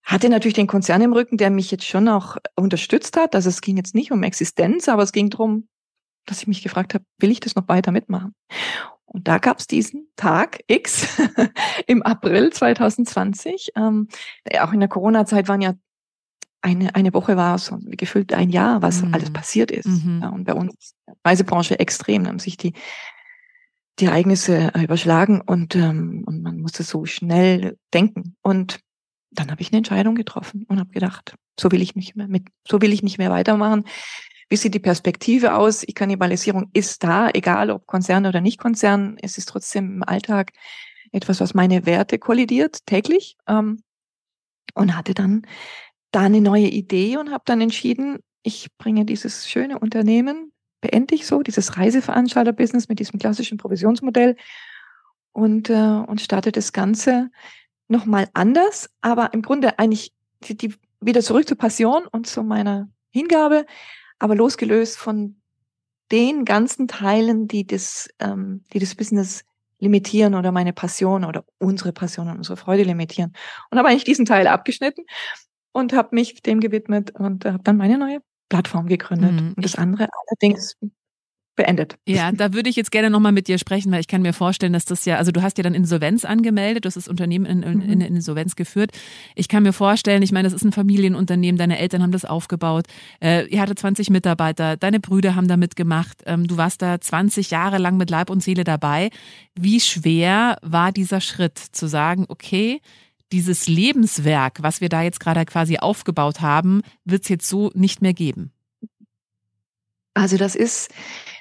hatte 0.09 0.31
natürlich 0.31 0.55
den 0.55 0.67
Konzern 0.67 1.03
im 1.03 1.13
Rücken, 1.13 1.37
der 1.37 1.51
mich 1.51 1.71
jetzt 1.71 1.85
schon 1.85 2.09
auch 2.09 2.39
unterstützt 2.57 3.19
hat. 3.19 3.35
Also 3.35 3.51
es 3.51 3.61
ging 3.61 3.77
jetzt 3.77 3.95
nicht 3.95 4.11
um 4.11 4.23
Existenz, 4.23 4.89
aber 4.89 5.03
es 5.03 5.13
ging 5.13 5.29
darum, 5.29 5.69
dass 6.25 6.41
ich 6.41 6.47
mich 6.47 6.63
gefragt 6.63 6.95
habe, 6.95 7.05
will 7.19 7.31
ich 7.31 7.41
das 7.41 7.55
noch 7.55 7.69
weiter 7.69 7.93
mitmachen? 7.93 8.35
Und 9.05 9.29
da 9.29 9.37
gab 9.37 9.59
es 9.59 9.67
diesen 9.67 10.09
Tag 10.17 10.61
X 10.67 11.07
im 11.87 12.03
April 12.03 12.51
2020. 12.51 13.73
Ähm, 13.77 14.09
auch 14.59 14.73
in 14.73 14.81
der 14.81 14.89
Corona-Zeit 14.89 15.47
waren 15.47 15.61
ja 15.61 15.75
eine, 16.63 16.95
eine 16.95 17.13
Woche 17.13 17.37
war 17.37 17.59
so 17.59 17.79
gefühlt 17.83 18.33
ein 18.33 18.49
Jahr, 18.49 18.81
was 18.81 19.03
mhm. 19.03 19.13
alles 19.13 19.31
passiert 19.31 19.71
ist. 19.71 19.87
Mhm. 19.87 20.21
Ja, 20.23 20.31
und 20.31 20.45
bei 20.45 20.55
uns 20.55 20.95
Reisebranche 21.23 21.79
extrem, 21.79 22.25
da 22.25 22.31
haben 22.31 22.39
sich 22.39 22.57
die 22.57 22.73
die 23.99 24.07
Ereignisse 24.07 24.71
überschlagen 24.81 25.41
und, 25.41 25.75
ähm, 25.75 26.23
und 26.25 26.43
man 26.43 26.61
musste 26.61 26.83
so 26.85 27.05
schnell 27.05 27.77
denken. 27.93 28.37
Und 28.43 28.81
dann 29.31 29.51
habe 29.51 29.61
ich 29.61 29.69
eine 29.71 29.79
Entscheidung 29.79 30.15
getroffen 30.15 30.65
und 30.69 30.79
habe 30.79 30.91
gedacht, 30.91 31.35
so 31.59 31.71
will 31.71 31.83
ich 31.83 31.95
nicht 31.95 32.17
mehr 32.17 32.29
mit, 32.29 32.49
so 32.67 32.81
will 32.81 32.93
ich 32.93 33.03
nicht 33.03 33.19
mehr 33.19 33.31
weitermachen. 33.31 33.85
Wie 34.49 34.57
sieht 34.57 34.75
die 34.75 34.79
Perspektive 34.79 35.55
aus? 35.55 35.81
Die 35.81 35.93
Kannibalisierung 35.93 36.71
ist 36.73 37.05
da, 37.05 37.29
egal 37.31 37.71
ob 37.71 37.87
Konzern 37.87 38.25
oder 38.25 38.41
nicht 38.41 38.59
Konzern. 38.59 39.17
Es 39.21 39.37
ist 39.37 39.51
trotzdem 39.51 39.97
im 39.97 40.03
Alltag 40.03 40.53
etwas, 41.13 41.41
was 41.41 41.53
meine 41.53 41.85
Werte 41.85 42.19
kollidiert 42.19 42.87
täglich. 42.87 43.37
Ähm, 43.47 43.83
und 44.75 44.97
hatte 44.97 45.15
dann 45.15 45.47
da 46.11 46.21
eine 46.21 46.41
neue 46.41 46.69
Idee 46.69 47.17
und 47.17 47.31
habe 47.31 47.43
dann 47.47 47.61
entschieden, 47.61 48.19
ich 48.43 48.69
bringe 48.79 49.05
dieses 49.05 49.49
schöne 49.49 49.79
Unternehmen, 49.79 50.53
beende 50.81 51.15
ich 51.15 51.27
so, 51.27 51.43
dieses 51.43 51.77
Reiseveranstalter-Business 51.77 52.89
mit 52.89 52.99
diesem 53.01 53.19
klassischen 53.19 53.59
Provisionsmodell 53.59 54.37
und, 55.33 55.69
äh, 55.71 55.75
und 55.75 56.21
starte 56.21 56.53
das 56.53 56.73
Ganze 56.73 57.31
nochmal 57.89 58.29
anders, 58.35 58.91
aber 59.01 59.33
im 59.33 59.43
Grunde 59.43 59.79
eigentlich 59.79 60.13
die, 60.45 60.57
die 60.57 60.75
wieder 61.01 61.23
zurück 61.23 61.49
zur 61.49 61.59
Passion 61.59 62.07
und 62.07 62.27
zu 62.27 62.43
meiner 62.43 62.89
Hingabe, 63.11 63.67
aber 64.19 64.35
losgelöst 64.35 64.99
von 64.99 65.41
den 66.11 66.45
ganzen 66.45 66.89
Teilen, 66.89 67.49
die 67.49 67.67
das, 67.67 68.09
ähm, 68.19 68.65
die 68.73 68.79
das 68.79 68.95
Business 68.95 69.45
limitieren 69.79 70.35
oder 70.35 70.53
meine 70.53 70.73
Passion 70.73 71.25
oder 71.25 71.45
unsere 71.59 71.93
Passion 71.93 72.29
und 72.29 72.39
unsere 72.39 72.57
Freude 72.57 72.83
limitieren. 72.83 73.33
Und 73.71 73.79
habe 73.79 73.89
eigentlich 73.89 74.05
diesen 74.05 74.25
Teil 74.25 74.47
abgeschnitten 74.47 75.05
und 75.73 75.93
habe 75.93 76.15
mich 76.15 76.43
dem 76.43 76.61
gewidmet 76.61 77.13
und 77.13 77.45
habe 77.45 77.63
dann 77.63 77.77
meine 77.77 77.99
neue 77.99 78.21
Plattform 78.49 78.87
gegründet. 78.87 79.33
Mhm. 79.33 79.53
Und 79.57 79.65
das 79.65 79.77
andere 79.77 80.09
allerdings 80.29 80.77
beendet. 81.59 81.99
Ja, 82.07 82.33
da 82.33 82.55
würde 82.55 82.71
ich 82.71 82.77
jetzt 82.77 82.91
gerne 82.91 83.11
nochmal 83.11 83.33
mit 83.33 83.49
dir 83.49 83.59
sprechen, 83.59 83.93
weil 83.93 84.01
ich 84.01 84.09
kann 84.09 84.23
mir 84.23 84.33
vorstellen, 84.33 84.73
dass 84.73 84.87
das 84.87 85.05
ja, 85.05 85.17
also 85.17 85.33
du 85.33 85.43
hast 85.43 85.59
ja 85.59 85.65
dann 85.65 85.75
Insolvenz 85.75 86.25
angemeldet, 86.25 86.85
du 86.85 86.87
hast 86.87 86.97
das 86.97 87.09
Unternehmen 87.09 87.45
in, 87.45 87.63
in, 87.63 87.83
in 87.83 88.01
Insolvenz 88.01 88.57
geführt. 88.57 88.93
Ich 89.35 89.49
kann 89.49 89.65
mir 89.65 89.75
vorstellen, 89.75 90.23
ich 90.23 90.33
meine, 90.33 90.47
das 90.47 90.55
ist 90.55 90.65
ein 90.65 90.73
Familienunternehmen, 90.73 91.59
deine 91.59 91.79
Eltern 91.79 92.03
haben 92.03 92.13
das 92.13 92.25
aufgebaut, 92.25 92.87
äh, 93.21 93.47
ihr 93.49 93.61
hattet 93.61 93.79
20 93.79 94.09
Mitarbeiter, 94.09 94.79
deine 94.79 95.01
Brüder 95.01 95.35
haben 95.35 95.49
da 95.49 95.59
mitgemacht, 95.59 96.23
ähm, 96.25 96.47
du 96.47 96.57
warst 96.57 96.81
da 96.81 97.01
20 97.01 97.51
Jahre 97.51 97.77
lang 97.77 97.99
mit 97.99 98.09
Leib 98.09 98.31
und 98.31 98.43
Seele 98.43 98.65
dabei. 98.65 99.11
Wie 99.55 99.81
schwer 99.81 100.57
war 100.63 100.93
dieser 100.93 101.21
Schritt 101.21 101.59
zu 101.59 101.89
sagen, 101.89 102.25
okay, 102.29 102.81
dieses 103.33 103.67
Lebenswerk, 103.69 104.63
was 104.63 104.81
wir 104.81 104.89
da 104.89 105.03
jetzt 105.03 105.21
gerade 105.21 105.45
quasi 105.45 105.79
aufgebaut 105.79 106.41
haben, 106.41 106.83
wird 107.05 107.25
es 107.25 107.29
jetzt 107.29 107.49
so 107.49 107.71
nicht 107.75 108.01
mehr 108.01 108.15
geben? 108.15 108.53
Also 110.15 110.37
das 110.37 110.57
ist, 110.57 110.91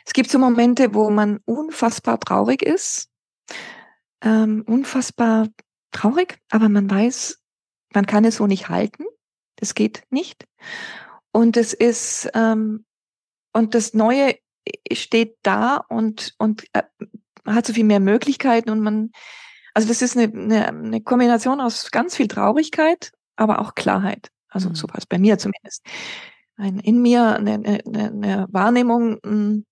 es 0.08 0.14
gibt 0.14 0.32
so 0.32 0.40
Momente, 0.40 0.94
wo 0.94 1.10
man 1.10 1.42
unfassbar 1.44 2.18
traurig 2.18 2.64
ist, 2.64 3.10
ähm, 4.22 4.64
unfassbar 4.66 5.50
traurig, 5.92 6.40
aber 6.50 6.70
man 6.70 6.90
weiß, 6.90 7.40
man 7.94 8.06
kann 8.06 8.24
es 8.24 8.38
so 8.38 8.48
nicht 8.48 8.70
halten. 8.70 9.04
Das 9.58 9.76
geht 9.76 10.04
nicht. 10.10 10.48
Und 11.34 11.58
es 11.58 11.74
ist 11.74 12.30
ähm, 12.34 12.86
und 13.52 13.76
das 13.76 13.94
Neue 13.94 14.36
steht 14.94 15.36
da 15.44 15.84
und 15.90 16.34
und 16.38 16.64
äh, 16.72 16.84
hat 17.46 17.66
so 17.66 17.74
viel 17.74 17.84
mehr 17.84 18.00
Möglichkeiten 18.00 18.70
und 18.70 18.80
man 18.80 19.12
also 19.74 19.90
das 19.90 20.02
ist 20.02 20.16
eine, 20.16 20.32
eine, 20.34 20.68
eine 20.68 21.02
Kombination 21.02 21.60
aus 21.60 21.92
ganz 21.92 22.16
viel 22.16 22.30
Traurigkeit, 22.30 23.12
aber 23.36 23.60
auch 23.60 23.76
Klarheit. 23.76 24.32
Also 24.48 24.70
mhm. 24.70 24.76
so 24.76 24.88
was 24.94 25.06
bei 25.06 25.20
mir 25.20 25.38
zumindest. 25.38 25.86
Ein, 26.56 26.80
in 26.80 27.02
mir 27.02 27.36
eine, 27.36 27.56
eine, 27.56 27.84
eine 27.86 28.48
Wahrnehmung, 28.50 29.20
hm, 29.24 29.66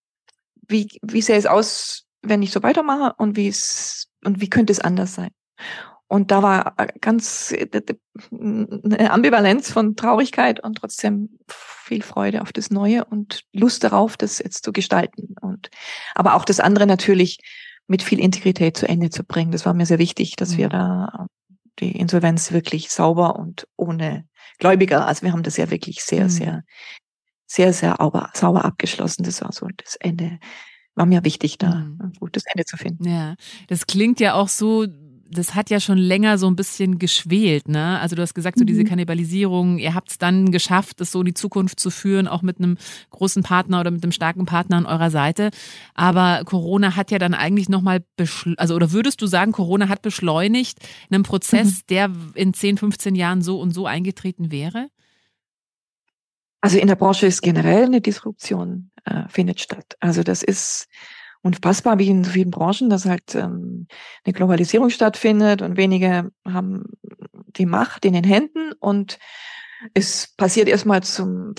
wie, 0.68 1.00
wie 1.02 1.22
sähe 1.22 1.38
es 1.38 1.46
aus, 1.46 2.06
wenn 2.22 2.42
ich 2.42 2.52
so 2.52 2.64
weitermache 2.64 3.14
und 3.18 3.36
wie 3.36 3.48
es, 3.48 4.08
und 4.24 4.42
wie 4.42 4.50
könnte 4.50 4.72
es 4.72 4.80
anders 4.80 5.16
sein? 5.16 5.32
Und 6.08 6.30
da 6.30 6.44
war 6.44 6.76
ganz 7.02 7.54
eine 8.32 9.12
Ambivalenz 9.12 9.72
von 9.72 9.96
Traurigkeit 9.96 10.60
und 10.60 10.76
trotzdem 10.76 11.40
viel 11.48 12.04
Freude 12.04 12.42
auf 12.42 12.54
das 12.54 12.70
Neue 12.70 13.06
und 13.06 13.42
Lust 13.54 13.84
darauf, 13.84 14.16
das 14.16 14.38
jetzt 14.40 14.64
zu 14.64 14.72
gestalten. 14.72 15.36
Und 15.42 15.70
aber 16.14 16.36
auch 16.36 16.46
das 16.46 16.60
andere 16.60 16.86
natürlich 16.86 17.40
mit 17.88 18.04
viel 18.04 18.20
Integrität 18.20 18.78
zu 18.78 18.88
Ende 18.88 19.10
zu 19.10 19.24
bringen. 19.24 19.52
Das 19.52 19.66
war 19.66 19.74
mir 19.74 19.86
sehr 19.86 20.00
wichtig, 20.00 20.36
dass 20.36 20.54
mhm. 20.54 20.58
wir 20.58 20.70
da 20.70 21.28
die 21.80 21.92
Insolvenz 21.92 22.52
wirklich 22.52 22.90
sauber 22.90 23.36
und 23.38 23.68
ohne 23.76 24.28
Gläubiger. 24.60 25.08
Also 25.08 25.24
wir 25.24 25.32
haben 25.32 25.44
das 25.44 25.58
ja 25.58 25.70
wirklich 25.72 26.04
sehr, 26.04 26.26
mhm. 26.26 26.30
sehr, 26.30 26.64
sehr, 27.56 27.74
sehr 27.74 27.96
sauber, 27.98 28.30
sauber 28.34 28.66
abgeschlossen. 28.66 29.24
Das 29.24 29.42
war 29.42 29.52
so 29.52 29.68
das 29.78 29.96
Ende. 29.96 30.40
War 30.96 31.06
mir 31.06 31.24
wichtig, 31.24 31.58
da 31.58 31.76
mhm. 31.76 32.00
ein 32.02 32.14
gutes 32.20 32.44
Ende 32.46 32.66
zu 32.66 32.78
finden. 32.78 33.08
Ja, 33.10 33.36
das 33.68 33.88
klingt 33.88 34.20
ja 34.20 34.34
auch 34.34 34.48
so, 34.48 34.86
das 35.30 35.56
hat 35.56 35.70
ja 35.70 35.80
schon 35.80 35.98
länger 35.98 36.38
so 36.38 36.48
ein 36.48 36.56
bisschen 36.56 37.00
geschwelt, 37.00 37.68
ne? 37.68 38.00
Also 38.00 38.16
du 38.16 38.22
hast 38.22 38.34
gesagt, 38.34 38.58
so 38.60 38.64
diese 38.66 38.84
mhm. 38.84 38.88
Kannibalisierung, 38.88 39.78
ihr 39.78 39.94
habt 39.94 40.12
es 40.12 40.18
dann 40.18 40.52
geschafft, 40.52 41.02
es 41.02 41.12
so 41.12 41.20
in 41.20 41.26
die 41.26 41.34
Zukunft 41.34 41.80
zu 41.80 41.90
führen, 41.90 42.28
auch 42.28 42.42
mit 42.42 42.60
einem 42.60 42.78
großen 43.10 43.44
Partner 43.44 43.82
oder 43.82 43.92
mit 43.92 44.04
einem 44.04 44.12
starken 44.12 44.46
Partner 44.46 44.78
an 44.78 44.86
eurer 44.86 45.10
Seite. 45.10 45.50
Aber 45.96 46.44
Corona 46.46 46.96
hat 46.96 47.12
ja 47.12 47.20
dann 47.20 47.34
eigentlich 47.34 47.70
nochmal, 47.70 48.06
also 48.58 48.76
oder 48.76 48.92
würdest 48.92 49.22
du 49.22 49.28
sagen, 49.28 49.52
Corona 49.52 49.90
hat 49.90 50.02
beschleunigt 50.02 50.80
einen 51.10 51.24
Prozess, 51.24 51.68
mhm. 51.68 51.82
der 51.90 52.12
in 52.36 52.54
10, 52.54 52.78
15 52.78 53.16
Jahren 53.16 53.42
so 53.42 53.60
und 53.60 53.72
so 53.72 53.86
eingetreten 53.86 54.52
wäre? 54.52 54.90
Also 56.66 56.80
in 56.80 56.88
der 56.88 56.96
Branche 56.96 57.28
ist 57.28 57.44
generell 57.44 57.84
eine 57.84 58.02
Disruption, 58.02 58.90
äh, 59.04 59.30
findet 59.30 59.60
statt. 59.60 59.98
Also 60.00 60.24
das 60.24 60.42
ist 60.42 60.88
unfassbar 61.44 62.00
wie 62.00 62.10
in 62.10 62.24
so 62.24 62.32
vielen 62.32 62.50
Branchen, 62.50 62.90
dass 62.90 63.06
halt 63.06 63.36
ähm, 63.36 63.86
eine 64.24 64.34
Globalisierung 64.34 64.90
stattfindet 64.90 65.62
und 65.62 65.78
wenige 65.78 66.32
haben 66.44 66.86
die 67.56 67.68
Macht 67.68 68.04
in 68.04 68.14
den 68.14 68.24
Händen 68.24 68.72
und 68.80 69.20
es 69.94 70.34
passiert 70.38 70.68
erstmal 70.68 71.04
zum 71.04 71.54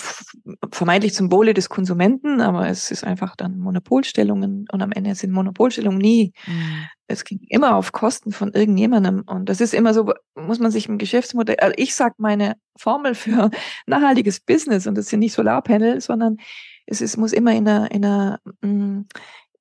vermeintlich 0.73 1.14
zum 1.14 1.30
Wohle 1.33 1.54
des 1.54 1.68
Konsumenten, 1.68 2.40
aber 2.40 2.68
es 2.68 2.90
ist 2.90 3.04
einfach 3.04 3.37
dann 3.37 3.59
Monopolstellungen 3.59 4.66
und 4.71 4.83
am 4.83 4.92
Ende 4.92 5.14
sind 5.14 5.33
Monopolstellungen 5.33 5.99
nie. 5.99 6.33
Mhm. 6.47 6.87
Es 7.09 7.25
ging 7.25 7.40
immer 7.49 7.76
auf 7.76 7.92
Kosten 7.92 8.33
von 8.33 8.52
irgendjemandem 8.52 9.23
und 9.26 9.49
das 9.49 9.61
ist 9.61 9.75
immer 9.75 9.95
so, 9.95 10.12
muss 10.35 10.59
man 10.59 10.71
sich 10.71 10.88
im 10.88 10.99
Geschäftsmodell, 10.99 11.56
also 11.61 11.75
ich 11.76 11.95
sag 11.95 12.18
meine 12.18 12.56
Formel 12.76 13.14
für 13.14 13.50
nachhaltiges 13.87 14.40
Business 14.40 14.87
und 14.87 14.97
das 14.97 15.09
sind 15.09 15.21
nicht 15.21 15.35
Solarpanel, 15.35 16.00
sondern 16.00 16.38
es 16.87 17.00
ist, 17.00 17.16
muss 17.16 17.33
immer 17.33 17.52
in 17.52 17.68
einer, 17.68 17.90
in 17.90 18.04
einer 18.04 18.40
mm, 18.61 19.02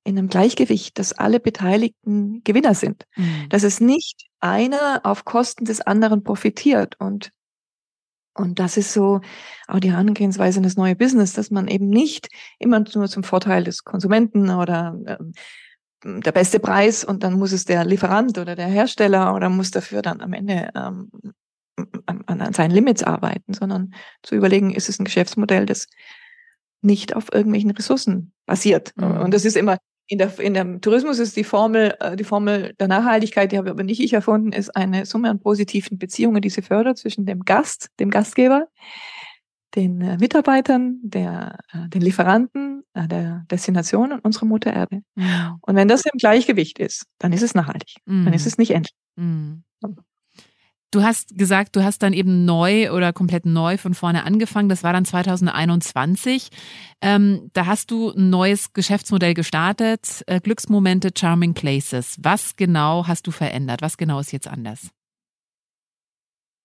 in 0.06 0.16
einem 0.16 0.28
Gleichgewicht, 0.28 0.98
dass 1.00 1.12
alle 1.12 1.40
Beteiligten 1.40 2.40
Gewinner 2.44 2.74
sind. 2.74 3.06
Mhm. 3.16 3.48
Dass 3.48 3.64
es 3.64 3.80
nicht 3.80 4.28
einer 4.38 5.00
auf 5.02 5.24
Kosten 5.24 5.64
des 5.64 5.80
anderen 5.80 6.22
profitiert. 6.22 6.94
Und, 7.00 7.32
und 8.36 8.58
das 8.58 8.76
ist 8.76 8.92
so 8.92 9.20
auch 9.66 9.80
die 9.80 9.90
Herangehensweise 9.90 10.58
in 10.58 10.62
das 10.62 10.76
neue 10.76 10.96
Business, 10.96 11.32
dass 11.32 11.50
man 11.50 11.68
eben 11.68 11.88
nicht 11.88 12.28
immer 12.58 12.84
nur 12.94 13.08
zum 13.08 13.24
Vorteil 13.24 13.64
des 13.64 13.84
Konsumenten 13.84 14.50
oder 14.50 14.96
ähm, 15.06 15.32
der 16.22 16.32
beste 16.32 16.60
Preis 16.60 17.04
und 17.04 17.22
dann 17.22 17.38
muss 17.38 17.52
es 17.52 17.64
der 17.64 17.84
Lieferant 17.84 18.38
oder 18.38 18.54
der 18.54 18.66
Hersteller 18.68 19.34
oder 19.34 19.48
muss 19.48 19.70
dafür 19.70 20.02
dann 20.02 20.20
am 20.20 20.32
Ende 20.32 20.70
ähm, 20.74 21.10
an, 22.06 22.40
an 22.40 22.52
seinen 22.52 22.70
Limits 22.70 23.02
arbeiten, 23.02 23.54
sondern 23.54 23.94
zu 24.22 24.34
überlegen, 24.34 24.74
ist 24.74 24.88
es 24.88 24.98
ein 24.98 25.04
Geschäftsmodell, 25.04 25.66
das 25.66 25.88
nicht 26.80 27.16
auf 27.16 27.32
irgendwelchen 27.32 27.70
Ressourcen 27.70 28.32
basiert. 28.46 28.92
Mhm. 28.96 29.18
Und 29.18 29.34
das 29.34 29.44
ist 29.44 29.56
immer 29.56 29.78
in 30.08 30.18
der, 30.18 30.38
in 30.38 30.54
dem 30.54 30.80
Tourismus 30.80 31.18
ist 31.18 31.36
die 31.36 31.44
Formel, 31.44 31.94
äh, 32.00 32.16
die 32.16 32.24
Formel 32.24 32.74
der 32.78 32.88
Nachhaltigkeit, 32.88 33.50
die 33.50 33.58
habe 33.58 33.70
aber 33.70 33.82
nicht 33.82 34.00
ich 34.00 34.12
erfunden, 34.12 34.52
ist 34.52 34.74
eine 34.76 35.06
Summe 35.06 35.30
an 35.30 35.40
positiven 35.40 35.98
Beziehungen, 35.98 36.40
die 36.40 36.50
sie 36.50 36.62
fördert 36.62 36.98
zwischen 36.98 37.26
dem 37.26 37.44
Gast, 37.44 37.90
dem 37.98 38.10
Gastgeber, 38.10 38.68
den 39.74 40.00
äh, 40.00 40.16
Mitarbeitern, 40.18 41.00
der, 41.02 41.58
äh, 41.72 41.88
den 41.88 42.02
Lieferanten, 42.02 42.82
der 42.94 43.44
Destination 43.50 44.12
und 44.12 44.24
unserer 44.24 44.46
Mutter 44.46 44.72
Erde. 44.72 45.02
Mhm. 45.16 45.58
Und 45.60 45.76
wenn 45.76 45.88
das 45.88 46.06
im 46.06 46.16
Gleichgewicht 46.16 46.78
ist, 46.78 47.04
dann 47.18 47.32
ist 47.34 47.42
es 47.42 47.54
nachhaltig. 47.54 47.96
Mhm. 48.06 48.24
Dann 48.24 48.32
ist 48.32 48.46
es 48.46 48.56
nicht 48.56 48.70
endlich. 48.70 48.94
Mhm. 49.16 49.64
Du 50.92 51.02
hast 51.02 51.36
gesagt, 51.36 51.74
du 51.74 51.82
hast 51.82 52.02
dann 52.02 52.12
eben 52.12 52.44
neu 52.44 52.92
oder 52.92 53.12
komplett 53.12 53.44
neu 53.44 53.76
von 53.76 53.92
vorne 53.92 54.24
angefangen. 54.24 54.68
Das 54.68 54.84
war 54.84 54.92
dann 54.92 55.04
2021. 55.04 56.50
Ähm, 57.02 57.50
da 57.52 57.66
hast 57.66 57.90
du 57.90 58.10
ein 58.10 58.30
neues 58.30 58.72
Geschäftsmodell 58.72 59.34
gestartet, 59.34 60.22
äh, 60.26 60.40
Glücksmomente 60.40 61.10
Charming 61.16 61.54
Places. 61.54 62.16
Was 62.20 62.56
genau 62.56 63.06
hast 63.06 63.26
du 63.26 63.32
verändert? 63.32 63.82
Was 63.82 63.96
genau 63.96 64.20
ist 64.20 64.32
jetzt 64.32 64.48
anders? 64.48 64.90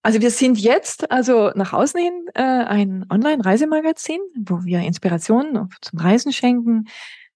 Also 0.03 0.19
wir 0.21 0.31
sind 0.31 0.57
jetzt 0.57 1.11
also 1.11 1.51
nach 1.55 1.73
außen 1.73 1.99
hin 1.99 2.25
äh, 2.33 2.41
ein 2.41 3.05
Online-Reisemagazin, 3.09 4.19
wo 4.39 4.63
wir 4.63 4.79
Inspirationen 4.79 5.69
zum 5.81 5.99
Reisen 5.99 6.31
schenken, 6.31 6.85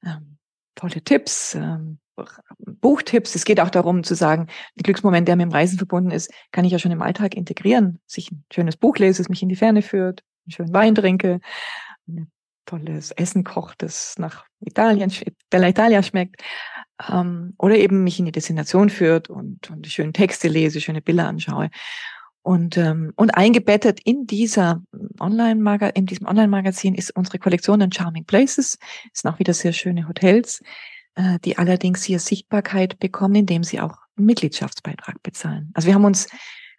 ähm, 0.03 0.37
tolle 0.73 1.03
Tipps, 1.03 1.55
ähm, 1.55 1.99
Buchtipps. 2.57 3.35
Es 3.35 3.45
geht 3.45 3.59
auch 3.59 3.69
darum 3.69 4.03
zu 4.03 4.15
sagen, 4.15 4.47
der 4.75 4.83
Glücksmoment, 4.83 5.27
der 5.27 5.35
mit 5.35 5.45
dem 5.45 5.51
Reisen 5.51 5.77
verbunden 5.77 6.11
ist, 6.11 6.31
kann 6.51 6.65
ich 6.65 6.71
ja 6.71 6.79
schon 6.79 6.91
im 6.91 7.01
Alltag 7.01 7.35
integrieren. 7.35 7.99
Sich 8.05 8.31
ein 8.31 8.43
schönes 8.51 8.77
Buch 8.77 8.97
lese, 8.97 9.21
das 9.21 9.29
mich 9.29 9.41
in 9.41 9.49
die 9.49 9.55
Ferne 9.55 9.81
führt, 9.81 10.23
einen 10.45 10.51
schönen 10.51 10.73
Wein 10.73 10.95
trinke, 10.95 11.39
ein 12.07 12.31
tolles 12.65 13.11
Essen 13.11 13.43
kocht, 13.43 13.83
das 13.83 14.15
nach 14.17 14.45
Italien, 14.59 15.11
Bella 15.49 15.69
Italia 15.69 16.01
schmeckt. 16.03 16.41
Ähm, 17.09 17.53
oder 17.57 17.75
eben 17.75 18.03
mich 18.03 18.19
in 18.19 18.25
die 18.25 18.31
Destination 18.31 18.89
führt 18.89 19.29
und, 19.29 19.69
und 19.69 19.85
die 19.85 19.89
schönen 19.89 20.13
Texte 20.13 20.47
lese, 20.47 20.79
schöne 20.79 21.01
Bilder 21.01 21.27
anschaue. 21.27 21.69
Und, 22.41 22.77
ähm, 22.77 23.11
und 23.15 23.31
eingebettet 23.31 23.99
in 24.05 24.27
dieser 24.27 24.81
Online 25.19 25.91
in 25.95 26.05
diesem 26.05 26.27
Online-Magazin 26.27 26.93
ist 26.93 27.15
unsere 27.15 27.39
Kollektion 27.39 27.81
an 27.81 27.91
Charming 27.91 28.25
Places. 28.25 28.77
Es 29.11 29.21
sind 29.21 29.31
auch 29.31 29.39
wieder 29.39 29.53
sehr 29.53 29.73
schöne 29.73 30.07
Hotels 30.07 30.61
äh, 31.15 31.39
die 31.43 31.57
allerdings 31.57 32.03
hier 32.03 32.19
Sichtbarkeit 32.19 32.99
bekommen, 32.99 33.35
indem 33.35 33.63
sie 33.63 33.79
auch 33.81 33.97
einen 34.17 34.25
Mitgliedschaftsbeitrag 34.27 35.21
bezahlen. 35.23 35.71
Also 35.73 35.87
wir 35.87 35.95
haben 35.95 36.05
uns 36.05 36.27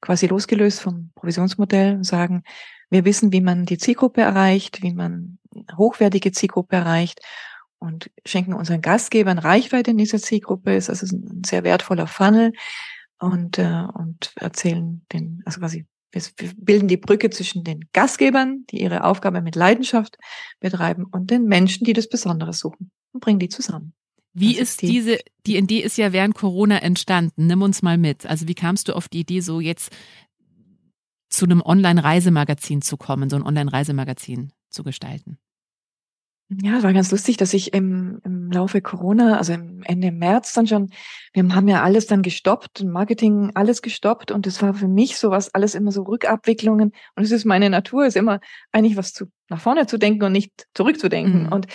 quasi 0.01 0.27
losgelöst 0.27 0.81
vom 0.81 1.11
Provisionsmodell 1.15 1.97
und 1.97 2.05
sagen, 2.05 2.43
wir 2.91 3.05
wissen, 3.05 3.33
wie 3.33 3.41
man 3.41 3.67
die 3.67 3.79
Zielgruppe 3.79 4.21
erreicht, 4.21 4.83
wie 4.83 4.93
man 4.93 5.39
hochwertige 5.77 6.33
Zielgruppe 6.33 6.77
erreicht 6.77 7.21
und 7.79 8.11
schenken 8.25 8.55
unseren 8.55 8.81
Gastgebern 8.81 9.39
Reichweite 9.39 9.91
in 9.91 9.99
dieser 9.99 10.19
Zielgruppe. 10.19 10.75
Ist 10.75 10.91
also 10.91 11.07
ein 11.07 11.43
sehr 11.45 11.65
wertvoller 11.65 12.07
Funnel 12.07 12.53
und, 13.19 13.59
äh, 13.59 13.85
und 13.95 14.33
erzählen 14.37 15.05
den, 15.13 15.43
also 15.45 15.61
quasi 15.61 15.87
wir 16.13 16.23
bilden 16.57 16.89
die 16.89 16.97
Brücke 16.97 17.29
zwischen 17.31 17.63
den 17.65 17.89
Gastgebern, 17.93 18.65
die 18.71 18.81
ihre 18.81 19.05
Aufgabe 19.05 19.43
mit 19.43 19.55
Leidenschaft 19.55 20.17
betreiben, 20.61 21.05
und 21.05 21.31
den 21.31 21.45
Menschen, 21.45 21.85
die 21.85 21.93
das 21.93 22.09
Besondere 22.09 22.55
suchen 22.55 22.91
und 23.13 23.21
bringen 23.21 23.39
die 23.39 23.49
zusammen. 23.49 23.93
Wie 24.39 24.53
ist, 24.53 24.61
ist 24.61 24.83
die, 24.83 24.87
diese, 24.89 25.19
die 25.47 25.57
Idee 25.57 25.81
ist 25.81 25.97
ja 25.97 26.13
während 26.13 26.35
Corona 26.35 26.79
entstanden. 26.79 27.47
Nimm 27.47 27.63
uns 27.63 27.81
mal 27.81 27.97
mit. 27.97 28.27
Also 28.27 28.47
wie 28.47 28.55
kamst 28.55 28.89
du 28.89 28.93
auf 28.95 29.09
die 29.09 29.21
Idee, 29.21 29.41
so 29.41 29.61
jetzt 29.61 29.91
zu 31.31 31.47
einem 31.47 31.63
Online-Reisemagazin 31.63 32.83
zu 32.83 32.99
kommen, 32.99 33.31
so 33.31 33.37
ein 33.37 33.43
Online-Reisemagazin 33.43 34.53
zu 34.69 34.83
gestalten? 34.83 35.39
Ja, 36.49 36.77
es 36.77 36.85
war 36.85 36.93
ganz 36.93 37.11
lustig, 37.11 37.39
dass 37.39 37.55
ich 37.55 37.73
im, 37.73 38.21
im 38.25 38.53
Laufe 38.53 38.81
Corona, 38.83 39.39
also 39.39 39.55
im 39.55 39.83
Ende 39.83 40.13
März 40.13 40.53
dann 40.53 40.67
schon, 40.67 40.91
wir 41.33 41.43
haben 41.55 41.67
ja 41.67 41.83
alles 41.83 42.07
dann 42.07 42.23
gestoppt, 42.23 42.85
Marketing 42.85 43.51
alles 43.55 43.83
gestoppt 43.83 44.31
und 44.31 44.47
das 44.47 44.63
war 44.63 44.75
für 44.75 44.87
mich 44.87 45.17
sowas, 45.17 45.53
alles 45.55 45.75
immer 45.75 45.91
so 45.91 46.03
Rückabwicklungen 46.03 46.93
und 47.17 47.25
es 47.25 47.33
ist 47.33 47.47
meine 47.47 47.69
Natur, 47.69 48.07
ist 48.07 48.17
immer 48.17 48.39
eigentlich 48.71 48.97
was 48.97 49.13
zu 49.13 49.27
nach 49.49 49.61
vorne 49.61 49.87
zu 49.87 49.99
denken 49.99 50.25
und 50.25 50.33
nicht 50.33 50.67
zurückzudenken. 50.75 51.45
Mhm. 51.45 51.53
Und 51.53 51.67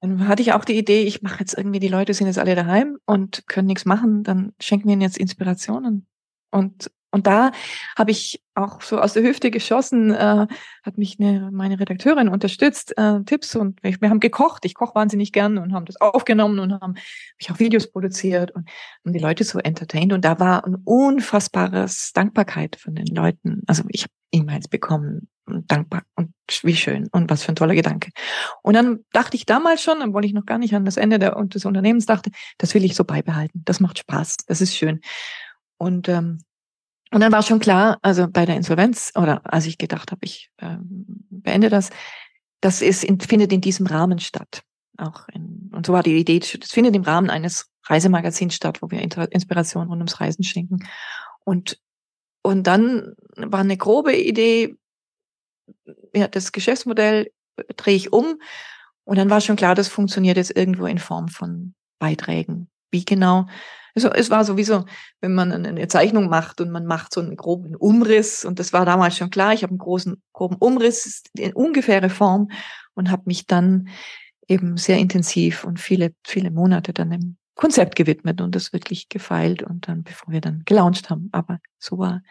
dann 0.00 0.28
hatte 0.28 0.42
ich 0.42 0.52
auch 0.52 0.64
die 0.64 0.78
Idee, 0.78 1.02
ich 1.02 1.22
mache 1.22 1.40
jetzt 1.40 1.56
irgendwie, 1.56 1.78
die 1.78 1.88
Leute 1.88 2.14
sind 2.14 2.26
jetzt 2.26 2.38
alle 2.38 2.54
daheim 2.54 2.98
und 3.04 3.46
können 3.46 3.66
nichts 3.66 3.84
machen, 3.84 4.22
dann 4.22 4.52
schenken 4.60 4.88
wir 4.88 4.94
ihnen 4.94 5.02
jetzt 5.02 5.18
Inspirationen. 5.18 6.06
Und, 6.50 6.90
und 7.10 7.26
da 7.26 7.52
habe 7.98 8.10
ich 8.10 8.42
auch 8.54 8.80
so 8.80 8.98
aus 8.98 9.12
der 9.12 9.22
Hüfte 9.22 9.50
geschossen, 9.50 10.10
äh, 10.10 10.46
hat 10.82 10.98
mich 10.98 11.18
eine, 11.20 11.50
meine 11.52 11.78
Redakteurin 11.78 12.28
unterstützt, 12.28 12.96
äh, 12.96 13.22
Tipps 13.24 13.54
und 13.56 13.82
wir, 13.82 14.00
wir 14.00 14.08
haben 14.08 14.20
gekocht. 14.20 14.64
Ich 14.64 14.74
koche 14.74 14.94
wahnsinnig 14.94 15.32
gern 15.32 15.58
und 15.58 15.74
haben 15.74 15.84
das 15.84 16.00
aufgenommen 16.00 16.58
und 16.60 16.80
haben 16.80 16.94
ich 17.38 17.50
auch 17.50 17.58
Videos 17.58 17.90
produziert 17.90 18.52
und 18.52 18.68
haben 19.04 19.12
die 19.12 19.18
Leute 19.18 19.44
so 19.44 19.58
entertained. 19.58 20.12
Und 20.14 20.24
da 20.24 20.40
war 20.40 20.64
ein 20.64 20.76
unfassbares 20.76 22.12
Dankbarkeit 22.14 22.76
von 22.76 22.94
den 22.94 23.06
Leuten. 23.06 23.62
Also 23.66 23.84
ich 23.88 24.04
habe 24.04 24.12
E-Mails 24.32 24.68
bekommen, 24.68 25.28
dankbar 25.46 26.02
und 26.14 26.32
wie 26.62 26.76
schön 26.76 27.08
und 27.12 27.30
was 27.30 27.42
für 27.42 27.52
ein 27.52 27.56
toller 27.56 27.74
Gedanke. 27.74 28.10
Und 28.62 28.74
dann 28.74 29.04
dachte 29.12 29.36
ich 29.36 29.46
damals 29.46 29.82
schon, 29.82 30.02
obwohl 30.02 30.24
ich 30.24 30.32
noch 30.32 30.46
gar 30.46 30.58
nicht 30.58 30.74
an 30.74 30.84
das 30.84 30.96
Ende 30.96 31.18
der, 31.18 31.34
des 31.44 31.64
Unternehmens 31.64 32.06
dachte, 32.06 32.30
das 32.58 32.74
will 32.74 32.84
ich 32.84 32.94
so 32.94 33.04
beibehalten. 33.04 33.62
Das 33.64 33.80
macht 33.80 33.98
Spaß, 33.98 34.36
das 34.46 34.60
ist 34.60 34.76
schön. 34.76 35.00
Und 35.78 36.08
ähm, 36.08 36.38
und 37.12 37.20
dann 37.20 37.32
war 37.32 37.42
schon 37.42 37.58
klar, 37.58 37.98
also 38.02 38.28
bei 38.28 38.46
der 38.46 38.56
Insolvenz 38.56 39.12
oder 39.16 39.40
als 39.52 39.66
ich 39.66 39.78
gedacht 39.78 40.12
habe, 40.12 40.24
ich 40.24 40.50
ähm, 40.58 41.06
beende 41.28 41.68
das, 41.68 41.90
das 42.60 42.82
ist 42.82 43.02
in, 43.02 43.18
findet 43.20 43.52
in 43.52 43.60
diesem 43.60 43.86
Rahmen 43.86 44.20
statt. 44.20 44.62
auch 44.96 45.26
in, 45.28 45.70
und 45.74 45.86
so 45.86 45.92
war 45.92 46.04
die 46.04 46.16
Idee, 46.16 46.38
das 46.38 46.70
findet 46.70 46.94
im 46.94 47.02
Rahmen 47.02 47.28
eines 47.28 47.68
Reisemagazins 47.86 48.54
statt, 48.54 48.80
wo 48.80 48.90
wir 48.90 49.00
Inspiration 49.00 49.88
rund 49.88 49.98
ums 49.98 50.20
Reisen 50.20 50.44
schenken. 50.44 50.86
Und, 51.44 51.80
und 52.42 52.66
dann 52.66 53.14
war 53.36 53.60
eine 53.60 53.76
grobe 53.76 54.16
Idee, 54.16 54.76
ja, 56.14 56.28
das 56.28 56.52
Geschäftsmodell 56.52 57.30
drehe 57.76 57.96
ich 57.96 58.12
um. 58.12 58.40
Und 59.04 59.16
dann 59.16 59.30
war 59.30 59.40
schon 59.40 59.56
klar, 59.56 59.74
das 59.74 59.88
funktioniert 59.88 60.36
jetzt 60.36 60.56
irgendwo 60.56 60.86
in 60.86 60.98
Form 60.98 61.28
von 61.28 61.74
Beiträgen. 61.98 62.68
Wie 62.90 63.04
genau? 63.04 63.46
Also 63.94 64.10
es 64.10 64.30
war 64.30 64.44
sowieso, 64.44 64.84
wenn 65.20 65.34
man 65.34 65.52
eine 65.52 65.88
Zeichnung 65.88 66.28
macht 66.28 66.60
und 66.60 66.70
man 66.70 66.86
macht 66.86 67.12
so 67.12 67.20
einen 67.20 67.36
groben 67.36 67.74
Umriss, 67.74 68.44
und 68.44 68.58
das 68.58 68.72
war 68.72 68.86
damals 68.86 69.16
schon 69.16 69.30
klar, 69.30 69.52
ich 69.52 69.62
habe 69.62 69.72
einen 69.72 69.78
großen, 69.78 70.22
groben 70.32 70.56
Umriss, 70.56 71.24
in 71.36 71.52
ungefähre 71.52 72.08
Form 72.08 72.50
und 72.94 73.10
habe 73.10 73.22
mich 73.26 73.46
dann 73.46 73.88
eben 74.46 74.76
sehr 74.76 74.98
intensiv 74.98 75.64
und 75.64 75.80
viele, 75.80 76.12
viele 76.24 76.50
Monate 76.50 76.92
dann 76.92 77.12
im 77.12 77.36
Konzept 77.60 77.94
gewidmet 77.94 78.40
und 78.40 78.54
das 78.54 78.72
wirklich 78.72 79.10
gefeilt 79.10 79.62
und 79.62 79.86
dann, 79.86 80.02
bevor 80.02 80.32
wir 80.32 80.40
dann 80.40 80.62
gelauncht 80.64 81.10
haben. 81.10 81.28
Aber 81.32 81.60
so 81.78 81.98
war 81.98 82.22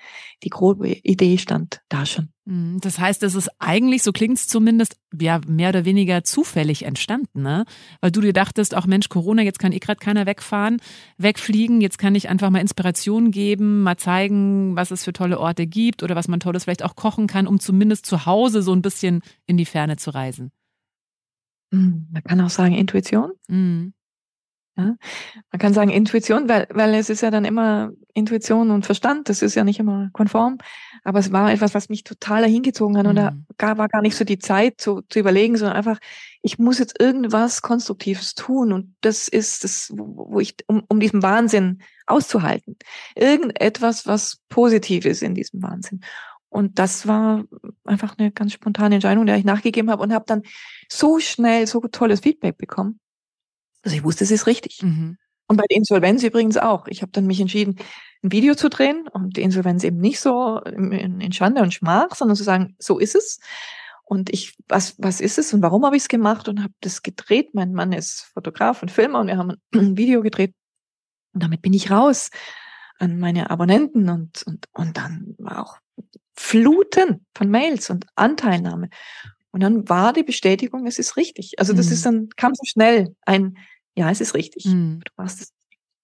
die 0.41 0.49
grobe 0.49 0.89
Idee 0.89 1.37
stand 1.37 1.81
da 1.87 2.07
schon. 2.07 2.29
Mhm. 2.45 2.79
Das 2.81 2.97
heißt, 2.97 3.21
es 3.21 3.35
ist 3.35 3.51
eigentlich, 3.59 4.01
so 4.01 4.11
klingt 4.11 4.39
es 4.39 4.47
zumindest, 4.47 4.97
ja, 5.13 5.39
mehr 5.47 5.69
oder 5.69 5.85
weniger 5.85 6.23
zufällig 6.23 6.83
entstanden, 6.83 7.43
ne? 7.43 7.65
Weil 8.01 8.11
du 8.11 8.21
dir 8.21 8.33
dachtest, 8.33 8.73
auch 8.73 8.87
Mensch, 8.87 9.07
Corona, 9.09 9.43
jetzt 9.43 9.59
kann 9.59 9.71
eh 9.71 9.77
gerade 9.77 9.99
keiner 9.99 10.25
wegfahren, 10.25 10.81
wegfliegen, 11.19 11.79
jetzt 11.79 11.99
kann 11.99 12.15
ich 12.15 12.27
einfach 12.27 12.49
mal 12.49 12.61
Inspiration 12.61 13.29
geben, 13.29 13.83
mal 13.83 13.97
zeigen, 13.97 14.75
was 14.75 14.89
es 14.89 15.03
für 15.03 15.13
tolle 15.13 15.39
Orte 15.39 15.67
gibt 15.67 16.01
oder 16.01 16.15
was 16.15 16.27
man 16.27 16.39
Tolles 16.39 16.63
vielleicht 16.63 16.83
auch 16.83 16.95
kochen 16.95 17.27
kann, 17.27 17.45
um 17.45 17.59
zumindest 17.59 18.07
zu 18.07 18.25
Hause 18.25 18.63
so 18.63 18.73
ein 18.73 18.81
bisschen 18.81 19.21
in 19.45 19.57
die 19.57 19.65
Ferne 19.65 19.97
zu 19.97 20.09
reisen. 20.09 20.51
Mhm. 21.69 22.07
Man 22.09 22.23
kann 22.23 22.41
auch 22.41 22.49
sagen 22.49 22.73
Intuition. 22.73 23.33
Mhm. 23.47 23.93
Ja? 24.79 24.95
Man 25.51 25.59
kann 25.59 25.73
sagen 25.73 25.89
Intuition, 25.89 26.49
weil, 26.49 26.67
weil 26.71 26.93
es 26.93 27.09
ist 27.09 27.21
ja 27.21 27.31
dann 27.31 27.45
immer 27.45 27.91
Intuition 28.13 28.71
und 28.71 28.85
Verstand, 28.85 29.29
das 29.29 29.41
ist 29.41 29.55
ja 29.55 29.63
nicht 29.63 29.79
immer 29.79 30.09
konform, 30.13 30.57
aber 31.03 31.19
es 31.19 31.31
war 31.31 31.51
etwas, 31.51 31.73
was 31.73 31.89
mich 31.89 32.03
total 32.03 32.45
hingezogen 32.45 32.97
hat 32.97 33.03
mhm. 33.03 33.09
und 33.09 33.15
da 33.15 33.31
mhm. 33.31 33.45
gar, 33.57 33.77
war 33.77 33.87
gar 33.87 34.01
nicht 34.01 34.15
so 34.15 34.25
die 34.25 34.39
Zeit 34.39 34.79
zu, 34.79 35.01
zu 35.09 35.19
überlegen, 35.19 35.57
sondern 35.57 35.77
einfach, 35.77 35.99
ich 36.41 36.59
muss 36.59 36.79
jetzt 36.79 36.99
irgendwas 36.99 37.61
Konstruktives 37.61 38.35
tun 38.35 38.73
und 38.73 38.95
das 39.01 39.27
ist 39.27 39.63
das, 39.63 39.91
wo 39.95 40.39
ich, 40.39 40.55
um, 40.67 40.83
um 40.87 40.99
diesen 40.99 41.21
Wahnsinn 41.21 41.81
auszuhalten. 42.05 42.77
Irgendetwas, 43.15 44.07
was 44.07 44.41
positiv 44.49 45.05
ist 45.05 45.21
in 45.21 45.35
diesem 45.35 45.61
Wahnsinn. 45.61 46.01
Und 46.49 46.79
das 46.79 47.07
war 47.07 47.43
einfach 47.85 48.17
eine 48.17 48.31
ganz 48.31 48.53
spontane 48.53 48.95
Entscheidung, 48.95 49.27
der 49.27 49.37
ich 49.37 49.45
nachgegeben 49.45 49.91
habe 49.91 50.01
und 50.01 50.13
habe 50.13 50.25
dann 50.27 50.41
so 50.89 51.19
schnell 51.19 51.67
so 51.67 51.79
tolles 51.81 52.21
Feedback 52.21 52.57
bekommen 52.57 52.99
also 53.83 53.95
ich 53.95 54.03
wusste, 54.03 54.23
es 54.23 54.31
ist 54.31 54.47
richtig. 54.47 54.81
Mhm. 54.83 55.17
Und 55.47 55.57
bei 55.57 55.65
der 55.69 55.77
Insolvenz 55.77 56.23
übrigens 56.23 56.57
auch. 56.57 56.87
Ich 56.87 57.01
habe 57.01 57.11
dann 57.11 57.25
mich 57.25 57.41
entschieden, 57.41 57.77
ein 58.23 58.31
Video 58.31 58.53
zu 58.53 58.69
drehen 58.69 59.07
und 59.07 59.35
die 59.35 59.41
Insolvenz 59.41 59.83
eben 59.83 59.97
nicht 59.97 60.19
so 60.19 60.59
in, 60.59 61.31
Schande 61.31 61.61
und 61.61 61.73
Schmach, 61.73 62.15
sondern 62.15 62.35
zu 62.35 62.43
sagen, 62.43 62.75
so 62.77 62.99
ist 62.99 63.15
es. 63.15 63.39
Und 64.03 64.31
ich, 64.31 64.55
was, 64.67 64.95
was 64.99 65.21
ist 65.21 65.39
es 65.39 65.53
und 65.53 65.61
warum 65.61 65.85
habe 65.85 65.95
ich 65.95 66.03
es 66.03 66.07
gemacht 66.07 66.47
und 66.47 66.61
habe 66.61 66.73
das 66.81 67.01
gedreht. 67.01 67.53
Mein 67.53 67.73
Mann 67.73 67.93
ist 67.93 68.29
Fotograf 68.33 68.81
und 68.83 68.91
Filmer 68.91 69.19
und 69.19 69.27
wir 69.27 69.37
haben 69.37 69.55
ein 69.73 69.97
Video 69.97 70.21
gedreht. 70.21 70.53
Und 71.33 71.43
damit 71.43 71.61
bin 71.61 71.73
ich 71.73 71.89
raus 71.89 72.29
an 72.99 73.19
meine 73.19 73.49
Abonnenten 73.49 74.09
und, 74.09 74.43
und, 74.45 74.67
und 74.73 74.97
dann 74.97 75.35
war 75.39 75.63
auch 75.63 75.77
Fluten 76.35 77.25
von 77.33 77.49
Mails 77.49 77.89
und 77.89 78.05
Anteilnahme. 78.15 78.89
Und 79.51 79.61
dann 79.61 79.89
war 79.89 80.13
die 80.13 80.23
Bestätigung, 80.23 80.85
es 80.85 80.99
ist 80.99 81.17
richtig. 81.17 81.57
Also 81.57 81.73
das 81.73 81.87
mhm. 81.87 81.93
ist 81.93 82.05
dann, 82.05 82.29
kam 82.35 82.53
so 82.53 82.63
schnell 82.65 83.15
ein, 83.25 83.57
ja, 83.95 84.09
es 84.11 84.21
ist 84.21 84.35
richtig. 84.35 84.65
Mhm. 84.65 85.01
Du 85.03 85.11
warst 85.15 85.41
es. 85.41 85.53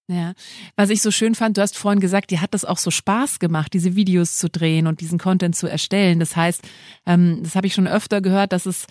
Ja, 0.07 0.33
was 0.75 0.91
ich 0.91 1.01
so 1.01 1.09
schön 1.09 1.33
fand, 1.33 1.57
du 1.57 1.61
hast 1.61 1.77
vorhin 1.77 1.99
gesagt, 1.99 2.29
dir 2.29 2.39
hat 2.39 2.53
das 2.53 2.63
auch 2.63 2.77
so 2.77 2.91
Spaß 2.91 3.39
gemacht, 3.39 3.73
diese 3.73 3.95
Videos 3.95 4.37
zu 4.37 4.49
drehen 4.49 4.85
und 4.85 5.01
diesen 5.01 5.17
Content 5.17 5.55
zu 5.55 5.65
erstellen. 5.65 6.19
Das 6.19 6.35
heißt, 6.35 6.61
ähm, 7.07 7.39
das 7.41 7.55
habe 7.55 7.65
ich 7.65 7.73
schon 7.73 7.87
öfter 7.87 8.21
gehört, 8.21 8.51
dass 8.51 8.67
es 8.67 8.85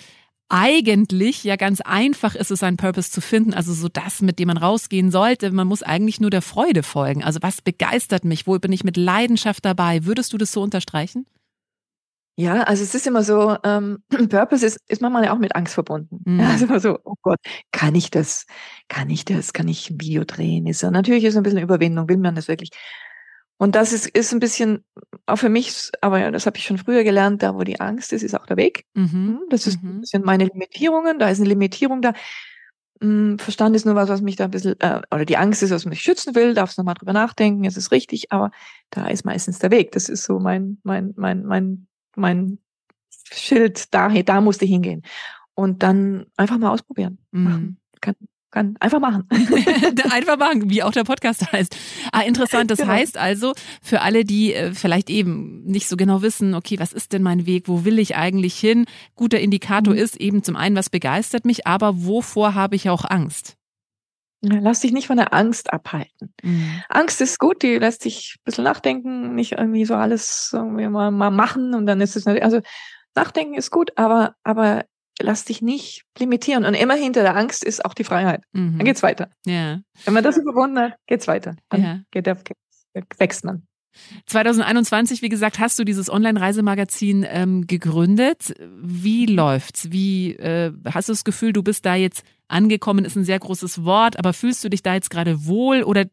eigentlich 0.49 1.45
ja 1.45 1.57
ganz 1.57 1.81
einfach 1.81 2.35
ist 2.35 2.51
es, 2.51 2.63
einen 2.63 2.77
Purpose 2.77 3.11
zu 3.11 3.21
finden, 3.21 3.55
also 3.55 3.73
so 3.73 3.89
das, 3.89 4.23
mit 4.23 4.39
dem 4.39 4.49
man 4.49 4.57
rausgehen 4.57 5.11
sollte. 5.11 5.51
Man 5.53 5.69
muss 5.69 5.83
eigentlich 5.83 6.21
nur 6.21 6.31
der 6.31 6.43
Freude 6.43 6.83
folgen. 6.83 7.23
Also 7.23 7.41
was 7.43 7.63
begeistert 7.63 8.25
mich? 8.25 8.47
Wo 8.47 8.59
bin 8.59 8.73
ich 8.73 8.85
mit 8.85 8.97
Leidenschaft 8.97 9.65
dabei? 9.65 10.05
Würdest 10.05 10.33
du 10.33 10.39
das 10.39 10.53
so 10.53 10.63
unterstreichen? 10.63 11.27
Ja, 12.37 12.65
also 12.65 12.83
es 12.83 12.95
ist 12.95 13.07
immer 13.07 13.23
so, 13.23 13.57
ähm, 13.63 13.99
Purpose 14.29 14.67
ist, 14.67 14.81
ist 14.89 15.01
manchmal 15.01 15.25
ja 15.25 15.33
auch 15.33 15.39
mit 15.39 15.55
Angst 15.55 15.75
verbunden. 15.75 16.21
Mhm. 16.25 16.41
Ja, 16.41 16.51
also 16.51 16.65
immer 16.65 16.81
so, 16.81 16.99
oh 17.05 17.15
Gott, 17.23 17.39
kann 17.71 17.95
ich 17.95 18.11
das? 18.11 18.47
Kann 18.89 19.11
ich 19.11 19.25
das? 19.25 19.53
Kann 19.53 19.69
ich 19.69 19.91
ein 19.91 20.01
Video 20.01 20.25
drehen? 20.25 20.67
Ist 20.67 20.83
ja, 20.83 20.91
natürlich 20.91 21.25
ist 21.25 21.37
ein 21.37 21.43
bisschen 21.43 21.61
Überwindung, 21.61 22.09
will 22.09 22.17
man 22.17 22.35
das 22.35 22.49
wirklich? 22.49 22.71
Und 23.57 23.77
das 23.77 23.93
ist, 23.93 24.09
ist 24.09 24.33
ein 24.33 24.41
bisschen, 24.41 24.85
auch 25.27 25.37
für 25.37 25.49
mich, 25.49 25.91
aber 26.01 26.19
ja, 26.19 26.31
das 26.31 26.47
habe 26.47 26.57
ich 26.57 26.65
schon 26.65 26.79
früher 26.79 27.05
gelernt, 27.05 27.43
da 27.43 27.55
wo 27.55 27.63
die 27.63 27.81
Angst 27.81 28.13
ist, 28.13 28.23
ist 28.23 28.35
auch 28.35 28.47
der 28.47 28.57
Weg. 28.57 28.85
Mhm. 28.95 29.11
Hm, 29.11 29.41
das 29.51 29.67
ist 29.67 29.83
mhm. 29.83 30.01
bisschen 30.01 30.25
meine 30.25 30.47
Limitierungen, 30.47 31.19
da 31.19 31.29
ist 31.29 31.41
eine 31.41 31.49
Limitierung 31.49 32.03
da. 32.03 32.15
Hm, 33.01 33.39
Verstand 33.39 33.77
ist 33.77 33.87
nur 33.87 33.95
was, 33.95 34.09
was 34.09 34.23
mich 34.23 34.37
da 34.37 34.45
ein 34.45 34.51
bisschen, 34.51 34.81
äh, 34.81 35.03
oder 35.13 35.25
die 35.25 35.37
Angst 35.37 35.63
ist, 35.63 35.71
was 35.71 35.85
mich 35.85 36.01
schützen 36.01 36.35
will, 36.35 36.55
darfst 36.55 36.79
nochmal 36.79 36.95
drüber 36.95 37.13
nachdenken, 37.13 37.65
es 37.65 37.77
ist 37.77 37.93
richtig, 37.93 38.33
aber 38.33 38.51
da 38.91 39.07
ist 39.07 39.25
meistens 39.25 39.59
der 39.61 39.71
Weg. 39.71 39.93
Das 39.93 40.09
ist 40.09 40.25
so 40.25 40.41
mein, 40.41 40.79
mein, 40.83 41.13
mein, 41.17 41.45
mein 41.45 41.87
mein 42.17 42.59
Schild, 43.33 43.93
da, 43.95 44.09
da 44.09 44.41
musste 44.41 44.65
ich 44.65 44.71
hingehen. 44.71 45.03
Und 45.55 45.83
dann 45.83 46.27
einfach 46.37 46.59
mal 46.59 46.71
ausprobieren. 46.71 47.19
Mhm. 47.31 47.77
Kann, 48.01 48.15
kann 48.51 48.77
einfach 48.81 49.01
machen. 49.01 49.29
einfach 50.11 50.39
machen, 50.39 50.71
wie 50.71 50.83
auch 50.83 50.93
der 50.93 51.05
Podcast 51.05 51.53
heißt. 51.53 51.77
Ah, 52.13 52.23
interessant. 52.23 52.71
Das 52.71 52.79
genau. 52.79 52.93
heißt 52.93 53.19
also, 53.19 53.53
für 53.83 54.01
alle, 54.01 54.25
die 54.25 54.55
äh, 54.55 54.73
vielleicht 54.73 55.11
eben 55.11 55.65
nicht 55.65 55.89
so 55.89 55.97
genau 55.97 56.23
wissen, 56.23 56.55
okay, 56.55 56.79
was 56.79 56.93
ist 56.93 57.13
denn 57.13 57.23
mein 57.23 57.47
Weg? 57.47 57.69
Wo 57.69 57.85
will 57.85 57.99
ich 57.99 58.17
eigentlich 58.17 58.57
hin? 58.57 58.87
Guter 59.17 59.41
Indikator 59.41 59.95
mhm. 59.95 60.01
ist 60.01 60.17
eben 60.17 60.43
zum 60.43 60.57
einen, 60.57 60.77
was 60.77 60.91
begeistert 60.91 61.45
mich, 61.45 61.67
aber 61.67 62.05
wovor 62.05 62.55
habe 62.55 62.77
ich 62.77 62.89
auch 62.91 63.05
Angst? 63.05 63.57
Lass 64.49 64.81
dich 64.81 64.93
nicht 64.93 65.07
von 65.07 65.17
der 65.17 65.33
Angst 65.33 65.73
abhalten. 65.73 66.33
Mhm. 66.43 66.83
Angst 66.89 67.21
ist 67.21 67.39
gut, 67.39 67.63
die 67.63 67.79
lässt 67.79 68.03
sich 68.03 68.37
ein 68.39 68.45
bisschen 68.45 68.65
nachdenken, 68.65 69.35
nicht 69.35 69.53
irgendwie 69.53 69.85
so 69.85 69.95
alles 69.95 70.51
irgendwie 70.53 70.89
mal, 70.89 71.11
mal 71.11 71.31
machen 71.31 71.75
und 71.75 71.87
dann 71.87 72.01
ist 72.01 72.17
es 72.17 72.25
natürlich, 72.25 72.45
also 72.45 72.61
nachdenken 73.15 73.55
ist 73.55 73.71
gut, 73.71 73.93
aber, 73.97 74.35
aber 74.43 74.85
lass 75.21 75.45
dich 75.45 75.63
nicht 75.63 76.05
limitieren. 76.19 76.65
Und 76.65 76.75
immer 76.75 76.95
hinter 76.95 77.23
der 77.23 77.37
Angst 77.37 77.65
ist 77.65 77.85
auch 77.85 77.95
die 77.95 78.05
Freiheit. 78.05 78.43
Mhm. 78.53 78.79
Dann 78.79 78.85
geht's 78.85 79.03
weiter. 79.03 79.31
Ja. 79.47 79.81
Wenn 80.05 80.15
man 80.15 80.25
das 80.25 80.37
überwunden 80.37 80.79
hat, 80.79 80.95
geht's 81.07 81.29
weiter. 81.29 81.57
Dann 81.69 81.83
ja. 81.83 82.01
geht 82.11 82.27
der, 82.27 82.39
wächst 83.19 83.45
man. 83.45 83.67
2021, 84.27 85.23
wie 85.23 85.29
gesagt, 85.29 85.61
hast 85.61 85.79
du 85.79 85.85
dieses 85.85 86.11
Online-Reisemagazin 86.11 87.25
ähm, 87.29 87.67
gegründet. 87.67 88.55
Wie 88.83 89.27
läuft's? 89.27 89.93
Wie 89.93 90.33
äh, 90.33 90.73
hast 90.93 91.09
du 91.09 91.13
das 91.13 91.25
Gefühl, 91.25 91.53
du 91.53 91.63
bist 91.63 91.87
da 91.87 91.95
jetzt 91.95 92.25
angekommen? 92.49 93.05
Ist 93.05 93.17
ein 93.17 93.25
sehr 93.25 93.39
großes 93.39 93.85
Wort, 93.85 94.19
aber 94.19 94.33
fühlst 94.33 94.65
du 94.65 94.69
dich 94.69 94.83
da 94.83 94.95
jetzt 94.95 95.11
gerade 95.11 95.47
wohl 95.47 95.83
oder 95.83 96.07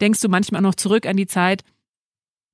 denkst 0.00 0.20
du 0.20 0.28
manchmal 0.28 0.62
noch 0.62 0.74
zurück 0.74 1.06
an 1.06 1.16
die 1.16 1.26
Zeit, 1.26 1.62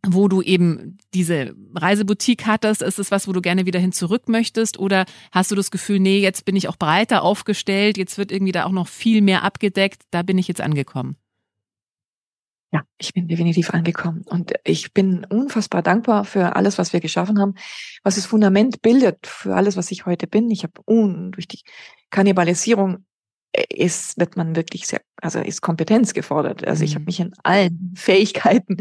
wo 0.07 0.28
du 0.28 0.42
eben 0.42 0.98
diese 1.14 1.54
Reiseboutique 1.74 2.46
hattest? 2.46 2.83
Ist 2.83 2.98
es 2.98 3.11
was, 3.11 3.26
wo 3.26 3.33
du 3.33 3.40
gerne 3.40 3.66
wieder 3.66 3.81
hin 3.81 3.92
zurück 3.92 4.28
möchtest? 4.28 4.78
Oder 4.78 5.07
hast 5.33 5.50
du 5.50 5.54
das 5.54 5.70
Gefühl, 5.70 5.98
nee, 6.00 6.20
jetzt 6.20 6.44
bin 6.44 6.57
ich 6.57 6.68
auch 6.68 6.76
breiter 6.76 7.22
aufgestellt, 7.22 7.98
jetzt 7.98 8.18
wird 8.18 8.33
irgendwie 8.33 8.52
da 8.52 8.64
auch 8.64 8.72
noch 8.72 8.88
viel 8.88 9.20
mehr 9.22 9.42
abgedeckt, 9.42 10.02
da 10.11 10.22
bin 10.22 10.38
ich 10.38 10.48
jetzt 10.48 10.61
angekommen? 10.61 11.16
Ja, 12.70 12.83
ich 12.98 13.14
bin 13.14 13.28
definitiv 13.28 13.70
angekommen 13.70 14.24
und 14.26 14.52
ich 14.62 14.92
bin 14.92 15.24
unfassbar 15.24 15.83
dankbar 15.83 16.26
für 16.26 16.54
alles, 16.54 16.76
was 16.76 16.92
wir 16.92 17.00
geschaffen 17.00 17.40
haben, 17.40 17.54
was 18.02 18.16
das 18.16 18.26
Fundament 18.26 18.83
bildet 18.83 19.26
für 19.26 19.54
alles, 19.57 19.78
was 19.78 19.90
ich 19.90 20.04
heute 20.04 20.26
bin. 20.26 20.50
Ich 20.50 20.64
habe 20.64 20.83
un 20.87 21.33
durch 21.33 21.48
die 21.48 21.62
Kannibalisierung 22.10 23.04
äh, 23.52 23.64
ist 23.68 24.18
wird 24.18 24.36
man 24.36 24.56
wirklich 24.56 24.86
sehr, 24.86 25.00
also 25.20 25.40
ist 25.40 25.62
Kompetenz 25.62 26.14
gefordert. 26.14 26.66
Also 26.66 26.84
ich 26.84 26.94
habe 26.94 27.02
mhm. 27.02 27.06
mich 27.06 27.20
in 27.20 27.32
allen 27.42 27.92
Fähigkeiten 27.96 28.78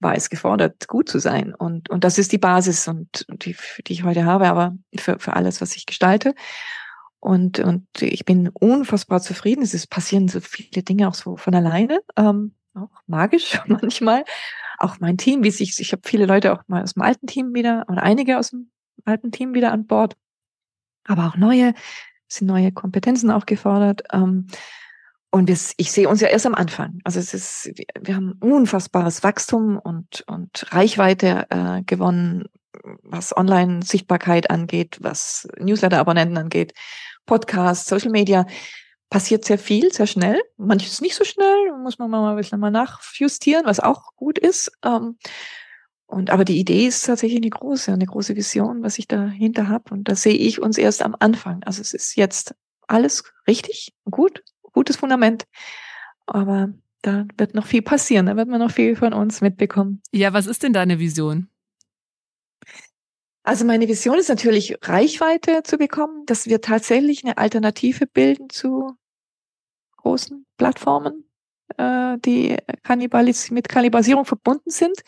war 0.00 0.14
es 0.14 0.30
gefordert, 0.30 0.88
gut 0.88 1.08
zu 1.08 1.18
sein 1.18 1.54
und 1.54 1.88
und 1.90 2.04
das 2.04 2.18
ist 2.18 2.32
die 2.32 2.38
Basis 2.38 2.86
und 2.88 3.26
die, 3.28 3.56
die 3.86 3.92
ich 3.92 4.04
heute 4.04 4.24
habe, 4.24 4.48
aber 4.48 4.76
für 4.96 5.18
für 5.18 5.34
alles, 5.34 5.60
was 5.60 5.76
ich 5.76 5.86
gestalte. 5.86 6.34
Und, 7.18 7.58
und 7.58 7.86
ich 8.00 8.24
bin 8.24 8.50
unfassbar 8.50 9.20
zufrieden. 9.20 9.62
Es 9.62 9.74
ist, 9.74 9.88
passieren 9.88 10.28
so 10.28 10.40
viele 10.40 10.84
Dinge 10.84 11.08
auch 11.08 11.14
so 11.14 11.36
von 11.36 11.56
alleine. 11.56 12.00
Ähm, 12.16 12.54
auch 12.76 13.02
magisch 13.06 13.58
manchmal. 13.66 14.24
Auch 14.78 15.00
mein 15.00 15.16
Team, 15.16 15.42
wie 15.42 15.50
sich, 15.50 15.80
ich 15.80 15.92
habe 15.92 16.02
viele 16.04 16.26
Leute 16.26 16.52
auch 16.52 16.62
mal 16.68 16.82
aus 16.82 16.94
dem 16.94 17.02
alten 17.02 17.26
Team 17.26 17.54
wieder, 17.54 17.84
oder 17.88 18.02
einige 18.02 18.38
aus 18.38 18.50
dem 18.50 18.70
alten 19.04 19.32
Team 19.32 19.54
wieder 19.54 19.72
an 19.72 19.86
Bord, 19.86 20.16
aber 21.04 21.26
auch 21.26 21.36
neue, 21.36 21.74
sind 22.28 22.46
neue 22.46 22.72
Kompetenzen 22.72 23.30
auch 23.30 23.46
gefordert. 23.46 24.02
Ähm, 24.12 24.46
und 25.30 25.48
wir, 25.48 25.58
ich 25.76 25.92
sehe 25.92 26.08
uns 26.08 26.20
ja 26.20 26.28
erst 26.28 26.46
am 26.46 26.54
Anfang. 26.54 27.00
Also 27.04 27.20
es 27.20 27.34
ist, 27.34 27.70
wir 28.00 28.16
haben 28.16 28.38
unfassbares 28.40 29.22
Wachstum 29.22 29.78
und, 29.78 30.24
und 30.26 30.66
Reichweite 30.72 31.46
äh, 31.50 31.82
gewonnen, 31.82 32.44
was 33.02 33.36
Online-Sichtbarkeit 33.36 34.50
angeht, 34.50 34.98
was 35.00 35.48
Newsletter-Abonnenten 35.58 36.38
angeht, 36.38 36.72
Podcasts, 37.26 37.88
Social 37.88 38.10
Media. 38.10 38.46
passiert 39.10 39.44
sehr 39.44 39.58
viel, 39.58 39.92
sehr 39.92 40.06
schnell. 40.06 40.40
Manches 40.56 41.00
nicht 41.00 41.14
so 41.14 41.24
schnell, 41.24 41.72
muss 41.82 41.98
man 41.98 42.10
mal 42.10 42.30
ein 42.30 42.36
bisschen 42.36 42.60
mal 42.60 42.70
nachjustieren, 42.70 43.66
was 43.66 43.80
auch 43.80 44.14
gut 44.16 44.38
ist. 44.38 44.72
Ähm, 44.84 45.18
und 46.06 46.30
aber 46.30 46.44
die 46.44 46.58
Idee 46.58 46.86
ist 46.86 47.04
tatsächlich 47.04 47.40
eine 47.40 47.50
große, 47.50 47.92
eine 47.92 48.06
große 48.06 48.36
Vision, 48.36 48.82
was 48.82 48.98
ich 48.98 49.08
dahinter 49.08 49.68
habe. 49.68 49.92
Und 49.92 50.08
da 50.08 50.14
sehe 50.14 50.34
ich 50.34 50.62
uns 50.62 50.78
erst 50.78 51.02
am 51.02 51.16
Anfang. 51.18 51.62
Also 51.64 51.80
es 51.80 51.92
ist 51.92 52.16
jetzt 52.16 52.54
alles 52.86 53.24
richtig, 53.48 53.92
gut, 54.08 54.44
gutes 54.62 54.96
Fundament. 54.96 55.44
Aber 56.26 56.72
da 57.02 57.26
wird 57.36 57.54
noch 57.54 57.66
viel 57.66 57.82
passieren, 57.82 58.26
da 58.26 58.36
wird 58.36 58.48
man 58.48 58.60
noch 58.60 58.70
viel 58.70 58.96
von 58.96 59.12
uns 59.12 59.40
mitbekommen. 59.40 60.00
Ja, 60.12 60.32
was 60.32 60.46
ist 60.46 60.62
denn 60.62 60.72
deine 60.72 60.98
Vision? 60.98 61.48
Also 63.42 63.64
meine 63.64 63.86
Vision 63.86 64.18
ist 64.18 64.28
natürlich, 64.28 64.76
Reichweite 64.82 65.62
zu 65.62 65.78
bekommen, 65.78 66.26
dass 66.26 66.46
wir 66.46 66.60
tatsächlich 66.60 67.24
eine 67.24 67.38
Alternative 67.38 68.06
bilden 68.06 68.50
zu 68.50 68.96
großen 69.98 70.46
Plattformen, 70.56 71.24
äh, 71.76 72.18
die 72.18 72.56
Kannibalis 72.82 73.52
mit 73.52 73.68
Kannibalisierung 73.68 74.24
verbunden 74.24 74.70
sind. 74.70 75.00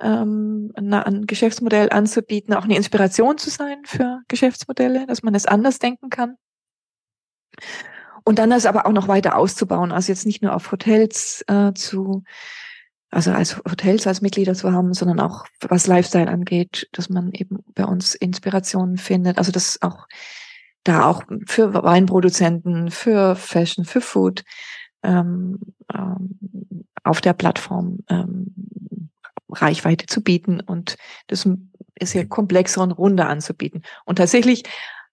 Ähm, 0.00 0.72
ein 0.74 1.26
Geschäftsmodell 1.26 1.90
anzubieten, 1.90 2.54
auch 2.54 2.64
eine 2.64 2.76
Inspiration 2.76 3.38
zu 3.38 3.50
sein 3.50 3.82
für 3.84 4.20
Geschäftsmodelle, 4.28 5.06
dass 5.06 5.22
man 5.22 5.34
es 5.34 5.46
anders 5.46 5.78
denken 5.78 6.10
kann. 6.10 6.36
Und 8.24 8.38
dann 8.38 8.50
das 8.50 8.66
aber 8.66 8.86
auch 8.86 8.92
noch 8.92 9.06
weiter 9.06 9.36
auszubauen, 9.36 9.92
also 9.92 10.10
jetzt 10.10 10.26
nicht 10.26 10.42
nur 10.42 10.54
auf 10.54 10.72
Hotels 10.72 11.44
äh, 11.46 11.72
zu 11.74 12.24
also 13.14 13.30
als 13.30 13.56
Hotels 13.58 14.06
als 14.06 14.20
Mitglieder 14.22 14.54
zu 14.54 14.72
haben, 14.72 14.92
sondern 14.92 15.20
auch 15.20 15.46
was 15.60 15.86
Lifestyle 15.86 16.28
angeht, 16.28 16.88
dass 16.92 17.08
man 17.08 17.30
eben 17.30 17.60
bei 17.74 17.84
uns 17.84 18.14
Inspirationen 18.16 18.96
findet. 18.96 19.38
Also 19.38 19.52
das 19.52 19.80
auch 19.82 20.08
da 20.82 21.08
auch 21.08 21.22
für 21.46 21.72
Weinproduzenten, 21.72 22.90
für 22.90 23.36
Fashion, 23.36 23.84
für 23.84 24.00
Food 24.00 24.42
ähm, 25.02 25.60
ähm, 25.94 26.38
auf 27.04 27.20
der 27.20 27.34
Plattform 27.34 28.00
ähm, 28.08 28.54
Reichweite 29.60 30.06
zu 30.06 30.22
bieten 30.22 30.60
und 30.60 30.96
das 31.28 31.48
ist 31.96 32.14
ja 32.14 32.24
komplexer 32.24 32.82
und 32.82 32.92
runder 32.92 33.28
anzubieten. 33.28 33.82
Und 34.04 34.16
tatsächlich 34.16 34.64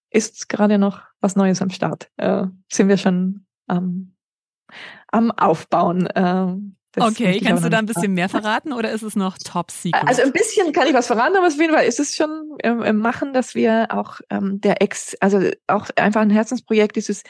ist 0.09 0.49
gerade 0.49 0.77
noch 0.77 1.01
was 1.21 1.35
Neues 1.35 1.61
am 1.61 1.69
Start. 1.69 2.09
Äh, 2.17 2.45
sind 2.71 2.89
wir 2.89 2.97
schon 2.97 3.45
ähm, 3.69 4.13
am 5.07 5.31
Aufbauen. 5.31 6.07
Äh, 6.07 6.55
okay, 6.99 7.39
kannst 7.39 7.63
du 7.63 7.69
da 7.69 7.79
ein 7.79 7.85
bisschen 7.85 8.13
mehr 8.13 8.29
verraten 8.29 8.73
oder 8.73 8.91
ist 8.91 9.03
es 9.03 9.15
noch 9.15 9.37
top 9.37 9.71
secret? 9.71 10.07
Also 10.07 10.21
ein 10.23 10.33
bisschen 10.33 10.73
kann 10.73 10.87
ich 10.87 10.93
was 10.93 11.07
verraten, 11.07 11.37
aber 11.37 11.47
auf 11.47 11.57
jeden 11.57 11.73
Fall 11.73 11.85
ist 11.85 11.99
es 11.99 12.15
schon 12.15 12.57
ähm, 12.63 12.81
im 12.81 12.97
Machen, 12.97 13.33
dass 13.33 13.55
wir 13.55 13.87
auch 13.91 14.19
ähm, 14.29 14.59
der 14.61 14.81
Ex, 14.81 15.15
also 15.19 15.49
auch 15.67 15.89
einfach 15.95 16.21
ein 16.21 16.29
Herzensprojekt 16.29 16.95
dieses, 16.95 17.23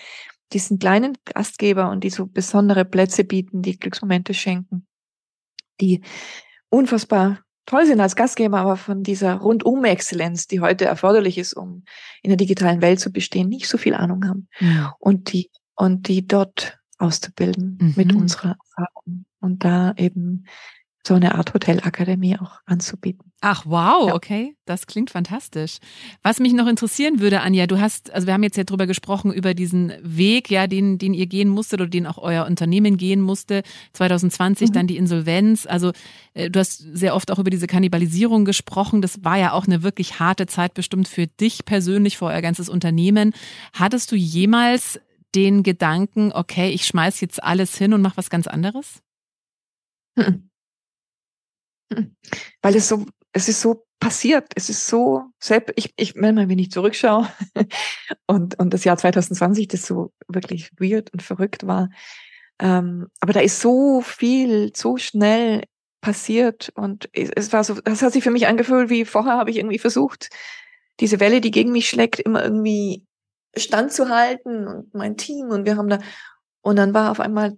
diesen 0.54 0.80
kleinen 0.80 1.18
Gastgeber 1.26 1.90
und 1.90 2.04
die 2.04 2.10
so 2.10 2.26
besondere 2.26 2.86
Plätze 2.86 3.24
bieten, 3.24 3.62
die 3.62 3.78
Glücksmomente 3.78 4.34
schenken, 4.34 4.88
die 5.80 6.02
unfassbar 6.72 7.40
toll 7.66 7.86
sind 7.86 8.02
als 8.02 8.16
Gastgeber, 8.16 8.60
aber 8.60 8.76
von 8.76 9.04
dieser 9.04 9.36
Rundum-Exzellenz, 9.36 10.48
die 10.48 10.60
heute 10.60 10.86
erforderlich 10.86 11.38
ist, 11.38 11.54
um 11.54 11.84
in 12.24 12.30
der 12.30 12.38
digitalen 12.38 12.82
Welt 12.82 13.00
zu 13.00 13.12
bestehen, 13.12 13.50
nicht 13.50 13.68
so 13.68 13.78
viel 13.78 13.94
Ahnung 13.94 14.28
haben. 14.28 14.48
Ja. 14.60 14.96
Und 15.00 15.32
die, 15.32 15.52
und 15.76 16.08
die 16.08 16.28
dort 16.28 16.80
auszubilden 16.98 17.78
mhm. 17.80 17.94
mit 17.96 18.14
unserer 18.14 18.58
Erfahrung 18.60 19.26
und 19.40 19.64
da 19.64 19.94
eben 19.98 20.46
so 21.06 21.16
eine 21.16 21.36
Art 21.36 21.54
Hotelakademie 21.54 22.38
auch 22.38 22.60
anzubieten. 22.66 23.32
Ach 23.42 23.64
wow, 23.66 24.10
ja. 24.10 24.14
okay, 24.14 24.56
das 24.66 24.86
klingt 24.86 25.10
fantastisch. 25.10 25.78
Was 26.22 26.40
mich 26.40 26.54
noch 26.54 26.68
interessieren 26.68 27.20
würde, 27.20 27.42
Anja, 27.42 27.66
du 27.66 27.82
hast, 27.82 28.12
also 28.12 28.28
wir 28.28 28.36
haben 28.36 28.44
jetzt 28.44 28.56
ja 28.56 28.64
drüber 28.64 28.86
gesprochen 28.86 29.34
über 29.34 29.56
diesen 29.56 29.94
Weg, 30.04 30.52
ja, 30.52 30.68
den, 30.68 31.00
den 31.00 31.16
ihr 31.16 31.26
gehen 31.26 31.50
musstet 31.50 31.82
oder 31.82 31.90
den 31.90 32.06
auch 32.06 32.20
euer 32.20 32.46
Unternehmen 32.46 32.98
gehen 32.98 33.20
musste. 33.20 33.64
2020 33.94 34.70
mhm. 34.70 34.74
dann 34.74 34.88
die 34.88 34.98
Insolvenz. 34.98 35.66
Also 35.66 35.92
äh, 36.36 36.52
du 36.52 36.60
hast 36.60 36.78
sehr 36.94 37.16
oft 37.16 37.32
auch 37.32 37.40
über 37.40 37.50
diese 37.50 37.66
Kannibalisierung 37.66 38.46
gesprochen. 38.46 39.02
Das 39.02 39.24
war 39.24 39.38
ja 39.38 39.54
auch 39.54 39.66
eine 39.66 39.82
wirklich 39.82 40.20
harte 40.20 40.46
Zeit 40.46 40.76
bestimmt 40.76 41.08
für 41.08 41.26
dich 41.26 41.66
persönlich, 41.66 42.18
für 42.18 42.26
euer 42.26 42.42
ganzes 42.42 42.70
Unternehmen. 42.70 43.34
Hattest 43.74 44.12
du 44.12 44.16
jemals 44.16 45.00
den 45.34 45.64
Gedanken, 45.64 46.32
okay, 46.32 46.70
ich 46.70 46.86
schmeiß 46.86 47.22
jetzt 47.22 47.42
alles 47.42 47.76
hin 47.76 47.94
und 47.94 48.02
mach 48.02 48.18
was 48.18 48.30
ganz 48.30 48.46
anderes? 48.46 49.02
Hm. 50.16 50.51
Weil 52.62 52.76
es 52.76 52.88
so, 52.88 53.06
es 53.34 53.48
ist 53.48 53.62
so 53.62 53.86
passiert. 54.00 54.52
Es 54.56 54.70
ist 54.70 54.88
so, 54.88 55.24
selbst, 55.40 55.74
ich, 55.76 55.94
ich, 55.96 56.16
wenn 56.16 56.36
man 56.36 56.48
nicht 56.48 56.74
zurückschaue 56.74 57.28
und, 58.28 58.58
und 58.60 58.74
das 58.74 58.84
Jahr 58.84 58.98
2020, 58.98 59.68
das 59.68 59.86
so 59.86 60.12
wirklich 60.28 60.72
weird 60.80 61.14
und 61.14 61.22
verrückt 61.22 61.68
war. 61.68 61.90
Ähm, 62.60 63.08
aber 63.20 63.34
da 63.34 63.40
ist 63.40 63.62
so 63.62 64.02
viel, 64.02 64.72
so 64.76 64.98
schnell 64.98 65.64
passiert 66.02 66.72
und 66.76 67.10
es 67.14 67.54
war 67.54 67.64
so, 67.64 67.76
das 67.76 68.02
hat 68.02 68.14
sich 68.14 68.24
für 68.24 68.32
mich 68.32 68.48
angefühlt, 68.48 68.90
wie 68.90 69.06
vorher 69.06 69.34
habe 69.34 69.52
ich 69.52 69.58
irgendwie 69.58 69.78
versucht, 69.78 70.30
diese 71.00 71.20
Welle, 71.20 71.42
die 71.42 71.52
gegen 71.52 71.72
mich 71.72 71.88
schlägt, 71.88 72.20
immer 72.20 72.44
irgendwie 72.44 73.06
standzuhalten 73.56 74.68
und 74.68 74.94
mein 74.96 75.16
Team 75.16 75.50
und 75.50 75.66
wir 75.66 75.78
haben 75.78 75.90
da, 75.90 76.00
und 76.62 76.76
dann 76.76 76.94
war 76.94 77.12
auf 77.12 77.20
einmal 77.20 77.58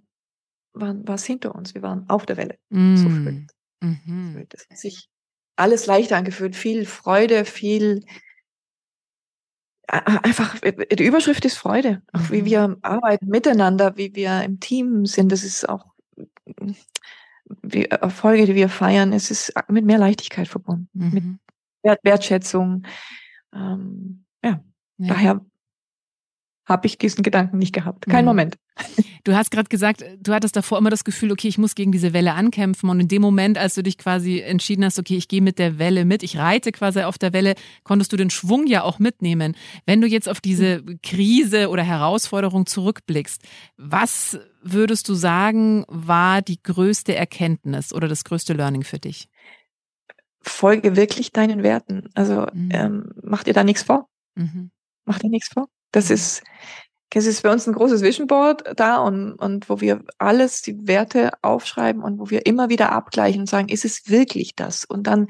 waren, 0.74 1.06
war 1.06 1.14
es 1.14 1.24
hinter 1.24 1.54
uns. 1.54 1.74
Wir 1.74 1.82
waren 1.82 2.08
auf 2.08 2.26
der 2.26 2.36
Welle. 2.36 2.58
Mm. 2.70 2.96
So. 2.96 3.08
Mhm. 3.84 4.46
Das 4.48 4.66
hat 4.68 4.78
sich 4.78 5.08
alles 5.56 5.86
leichter 5.86 6.16
angefühlt. 6.16 6.56
Viel 6.56 6.86
Freude, 6.86 7.44
viel 7.44 8.04
einfach, 9.86 10.58
die 10.60 11.04
Überschrift 11.04 11.44
ist 11.44 11.56
Freude. 11.56 12.02
Auch 12.12 12.30
wie 12.30 12.42
mhm. 12.42 12.46
wir 12.46 12.76
arbeiten 12.82 13.26
miteinander, 13.26 13.96
wie 13.96 14.14
wir 14.14 14.42
im 14.42 14.60
Team 14.60 15.06
sind. 15.06 15.30
Das 15.30 15.44
ist 15.44 15.68
auch 15.68 15.86
wie 17.62 17.84
Erfolge, 17.84 18.46
die 18.46 18.54
wir 18.54 18.68
feiern. 18.68 19.12
Es 19.12 19.30
ist 19.30 19.52
mit 19.68 19.84
mehr 19.84 19.98
Leichtigkeit 19.98 20.48
verbunden, 20.48 20.88
mhm. 20.94 21.10
mit 21.12 21.24
Wert, 21.82 22.00
Wertschätzung. 22.02 22.86
Ähm, 23.54 24.24
ja. 24.42 24.62
ja, 24.98 25.08
daher 25.08 25.40
habe 26.66 26.86
ich 26.86 26.98
diesen 26.98 27.22
Gedanken 27.22 27.58
nicht 27.58 27.74
gehabt. 27.74 28.06
Kein 28.06 28.24
mhm. 28.24 28.30
Moment. 28.30 28.58
Du 29.22 29.34
hast 29.34 29.50
gerade 29.50 29.68
gesagt, 29.68 30.04
du 30.20 30.32
hattest 30.32 30.56
davor 30.56 30.78
immer 30.78 30.90
das 30.90 31.04
Gefühl, 31.04 31.30
okay, 31.30 31.48
ich 31.48 31.58
muss 31.58 31.74
gegen 31.74 31.92
diese 31.92 32.12
Welle 32.12 32.34
ankämpfen. 32.34 32.90
Und 32.90 33.00
in 33.00 33.08
dem 33.08 33.22
Moment, 33.22 33.56
als 33.56 33.74
du 33.74 33.82
dich 33.82 33.98
quasi 33.98 34.40
entschieden 34.40 34.84
hast, 34.84 34.98
okay, 34.98 35.16
ich 35.16 35.28
gehe 35.28 35.40
mit 35.42 35.58
der 35.58 35.78
Welle 35.78 36.04
mit, 36.04 36.22
ich 36.22 36.38
reite 36.38 36.72
quasi 36.72 37.02
auf 37.02 37.18
der 37.18 37.32
Welle, 37.32 37.54
konntest 37.84 38.12
du 38.12 38.16
den 38.16 38.30
Schwung 38.30 38.66
ja 38.66 38.82
auch 38.82 38.98
mitnehmen. 38.98 39.56
Wenn 39.86 40.00
du 40.00 40.06
jetzt 40.06 40.28
auf 40.28 40.40
diese 40.40 40.82
Krise 41.02 41.68
oder 41.68 41.82
Herausforderung 41.82 42.66
zurückblickst, 42.66 43.42
was 43.76 44.38
würdest 44.62 45.08
du 45.08 45.14
sagen, 45.14 45.84
war 45.88 46.42
die 46.42 46.62
größte 46.62 47.14
Erkenntnis 47.14 47.92
oder 47.92 48.08
das 48.08 48.24
größte 48.24 48.54
Learning 48.54 48.82
für 48.82 48.98
dich? 48.98 49.28
Folge 50.40 50.96
wirklich 50.96 51.32
deinen 51.32 51.62
Werten. 51.62 52.08
Also 52.14 52.46
mhm. 52.52 52.68
ähm, 52.72 53.12
mach 53.22 53.44
dir 53.44 53.54
da 53.54 53.64
nichts 53.64 53.82
vor. 53.82 54.08
Mhm. 54.34 54.70
Mach 55.04 55.18
dir 55.18 55.30
nichts 55.30 55.48
vor. 55.48 55.68
Das 55.94 56.08
mhm. 56.08 56.14
ist, 56.14 56.42
es 57.16 57.26
ist 57.26 57.42
bei 57.42 57.52
uns 57.52 57.66
ein 57.68 57.74
großes 57.74 58.02
Vision 58.02 58.26
Board 58.26 58.64
da 58.76 58.96
und, 58.98 59.34
und 59.34 59.68
wo 59.68 59.80
wir 59.80 60.02
alles, 60.18 60.62
die 60.62 60.88
Werte 60.88 61.30
aufschreiben 61.42 62.02
und 62.02 62.18
wo 62.18 62.28
wir 62.28 62.44
immer 62.44 62.68
wieder 62.68 62.90
abgleichen 62.90 63.42
und 63.42 63.48
sagen, 63.48 63.68
ist 63.68 63.84
es 63.84 64.10
wirklich 64.10 64.56
das? 64.56 64.84
Und 64.84 65.06
dann 65.06 65.28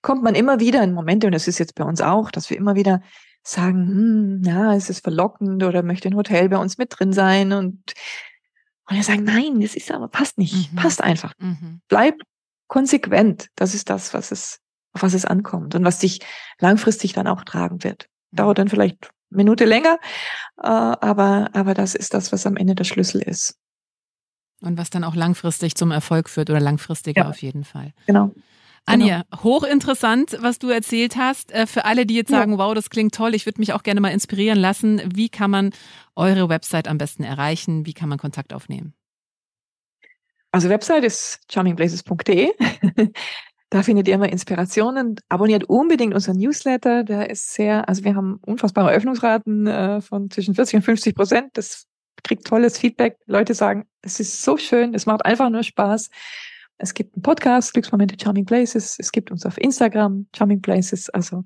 kommt 0.00 0.22
man 0.22 0.34
immer 0.34 0.60
wieder 0.60 0.82
in 0.82 0.94
Momente, 0.94 1.26
und 1.26 1.34
das 1.34 1.46
ist 1.46 1.58
jetzt 1.58 1.74
bei 1.74 1.84
uns 1.84 2.00
auch, 2.00 2.30
dass 2.30 2.48
wir 2.48 2.56
immer 2.56 2.74
wieder 2.74 3.02
sagen, 3.42 3.86
hm, 3.86 4.42
ja, 4.44 4.72
ist 4.72 4.88
es 4.88 5.00
verlockend 5.00 5.62
oder 5.62 5.82
möchte 5.82 6.08
ein 6.08 6.16
Hotel 6.16 6.48
bei 6.48 6.56
uns 6.56 6.78
mit 6.78 6.98
drin 6.98 7.12
sein 7.12 7.52
und, 7.52 7.92
und 8.88 8.96
wir 8.96 9.02
sagen, 9.02 9.24
nein, 9.24 9.60
das 9.60 9.74
ist 9.74 9.90
aber 9.90 10.08
passt 10.08 10.38
nicht, 10.38 10.72
mhm. 10.72 10.76
passt 10.76 11.04
einfach. 11.04 11.34
Mhm. 11.38 11.82
Bleib 11.88 12.14
konsequent. 12.66 13.48
Das 13.56 13.74
ist 13.74 13.90
das, 13.90 14.14
was 14.14 14.32
es, 14.32 14.60
auf 14.92 15.02
was 15.02 15.12
es 15.12 15.26
ankommt 15.26 15.74
und 15.74 15.84
was 15.84 15.98
dich 15.98 16.20
langfristig 16.60 17.12
dann 17.12 17.26
auch 17.26 17.44
tragen 17.44 17.84
wird. 17.84 18.08
Dauert 18.32 18.58
dann 18.58 18.68
vielleicht 18.68 19.10
Minute 19.30 19.64
länger, 19.64 19.98
äh, 20.58 20.66
aber, 20.66 21.50
aber 21.52 21.74
das 21.74 21.94
ist 21.94 22.14
das, 22.14 22.32
was 22.32 22.46
am 22.46 22.56
Ende 22.56 22.74
der 22.74 22.84
Schlüssel 22.84 23.22
ist. 23.22 23.58
Und 24.62 24.78
was 24.78 24.90
dann 24.90 25.04
auch 25.04 25.14
langfristig 25.14 25.74
zum 25.74 25.90
Erfolg 25.90 26.30
führt 26.30 26.48
oder 26.48 26.60
langfristiger 26.60 27.22
ja. 27.22 27.28
auf 27.28 27.42
jeden 27.42 27.64
Fall. 27.64 27.92
Genau. 28.06 28.32
Anja, 28.86 29.24
genau. 29.28 29.42
hochinteressant, 29.42 30.38
was 30.40 30.58
du 30.58 30.68
erzählt 30.70 31.16
hast. 31.16 31.52
Äh, 31.52 31.66
für 31.66 31.84
alle, 31.84 32.06
die 32.06 32.14
jetzt 32.14 32.30
sagen, 32.30 32.52
ja. 32.52 32.58
wow, 32.58 32.72
das 32.72 32.88
klingt 32.88 33.14
toll, 33.14 33.34
ich 33.34 33.44
würde 33.44 33.60
mich 33.60 33.72
auch 33.72 33.82
gerne 33.82 34.00
mal 34.00 34.10
inspirieren 34.10 34.58
lassen. 34.58 35.02
Wie 35.12 35.28
kann 35.28 35.50
man 35.50 35.70
eure 36.14 36.48
Website 36.48 36.88
am 36.88 36.96
besten 36.96 37.24
erreichen? 37.24 37.84
Wie 37.84 37.92
kann 37.92 38.08
man 38.08 38.18
Kontakt 38.18 38.52
aufnehmen? 38.52 38.94
Also 40.52 40.68
Website 40.68 41.04
ist 41.04 41.40
charmingplaces.de. 41.50 42.52
Da 43.76 43.82
findet 43.82 44.08
ihr 44.08 44.14
immer 44.14 44.32
Inspirationen. 44.32 45.16
Abonniert 45.28 45.64
unbedingt 45.64 46.14
unseren 46.14 46.38
Newsletter. 46.38 47.04
Der 47.04 47.28
ist 47.28 47.52
sehr, 47.52 47.86
also 47.86 48.04
wir 48.04 48.14
haben 48.14 48.38
unfassbare 48.46 48.90
Öffnungsraten 48.90 49.66
äh, 49.66 50.00
von 50.00 50.30
zwischen 50.30 50.54
40 50.54 50.76
und 50.76 50.82
50 50.82 51.14
Prozent. 51.14 51.50
Das 51.58 51.84
kriegt 52.24 52.46
tolles 52.46 52.78
Feedback. 52.78 53.18
Leute 53.26 53.52
sagen, 53.52 53.84
es 54.00 54.18
ist 54.18 54.42
so 54.42 54.56
schön, 54.56 54.94
es 54.94 55.04
macht 55.04 55.26
einfach 55.26 55.50
nur 55.50 55.62
Spaß. 55.62 56.08
Es 56.78 56.94
gibt 56.94 57.16
einen 57.16 57.22
Podcast, 57.22 57.74
Glücksmomente 57.74 58.16
Charming 58.18 58.46
Places. 58.46 58.96
Es 58.98 59.12
gibt 59.12 59.30
uns 59.30 59.44
auf 59.44 59.58
Instagram, 59.58 60.26
Charming 60.34 60.62
Places. 60.62 61.10
Also 61.10 61.44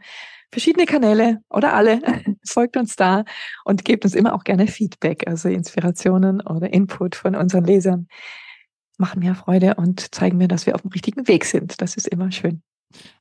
verschiedene 0.53 0.87
Kanäle 0.87 1.39
oder 1.51 1.75
alle. 1.75 2.01
Folgt 2.47 2.77
uns 2.77 2.95
da 2.95 3.25
und 3.65 3.85
gebt 3.85 4.05
uns 4.05 4.15
immer 4.15 4.35
auch 4.37 4.45
gerne 4.45 4.69
Feedback, 4.69 5.27
also 5.27 5.49
Inspirationen 5.49 6.43
oder 6.43 6.73
Input 6.73 7.17
von 7.17 7.35
unseren 7.35 7.65
Lesern. 7.65 8.07
Machen 9.01 9.21
mir 9.21 9.35
Freude 9.35 9.77
und 9.77 10.15
zeigen 10.15 10.37
mir, 10.37 10.47
dass 10.47 10.67
wir 10.67 10.75
auf 10.75 10.83
dem 10.83 10.91
richtigen 10.91 11.27
Weg 11.27 11.47
sind. 11.47 11.81
Das 11.81 11.97
ist 11.97 12.07
immer 12.07 12.31
schön. 12.33 12.63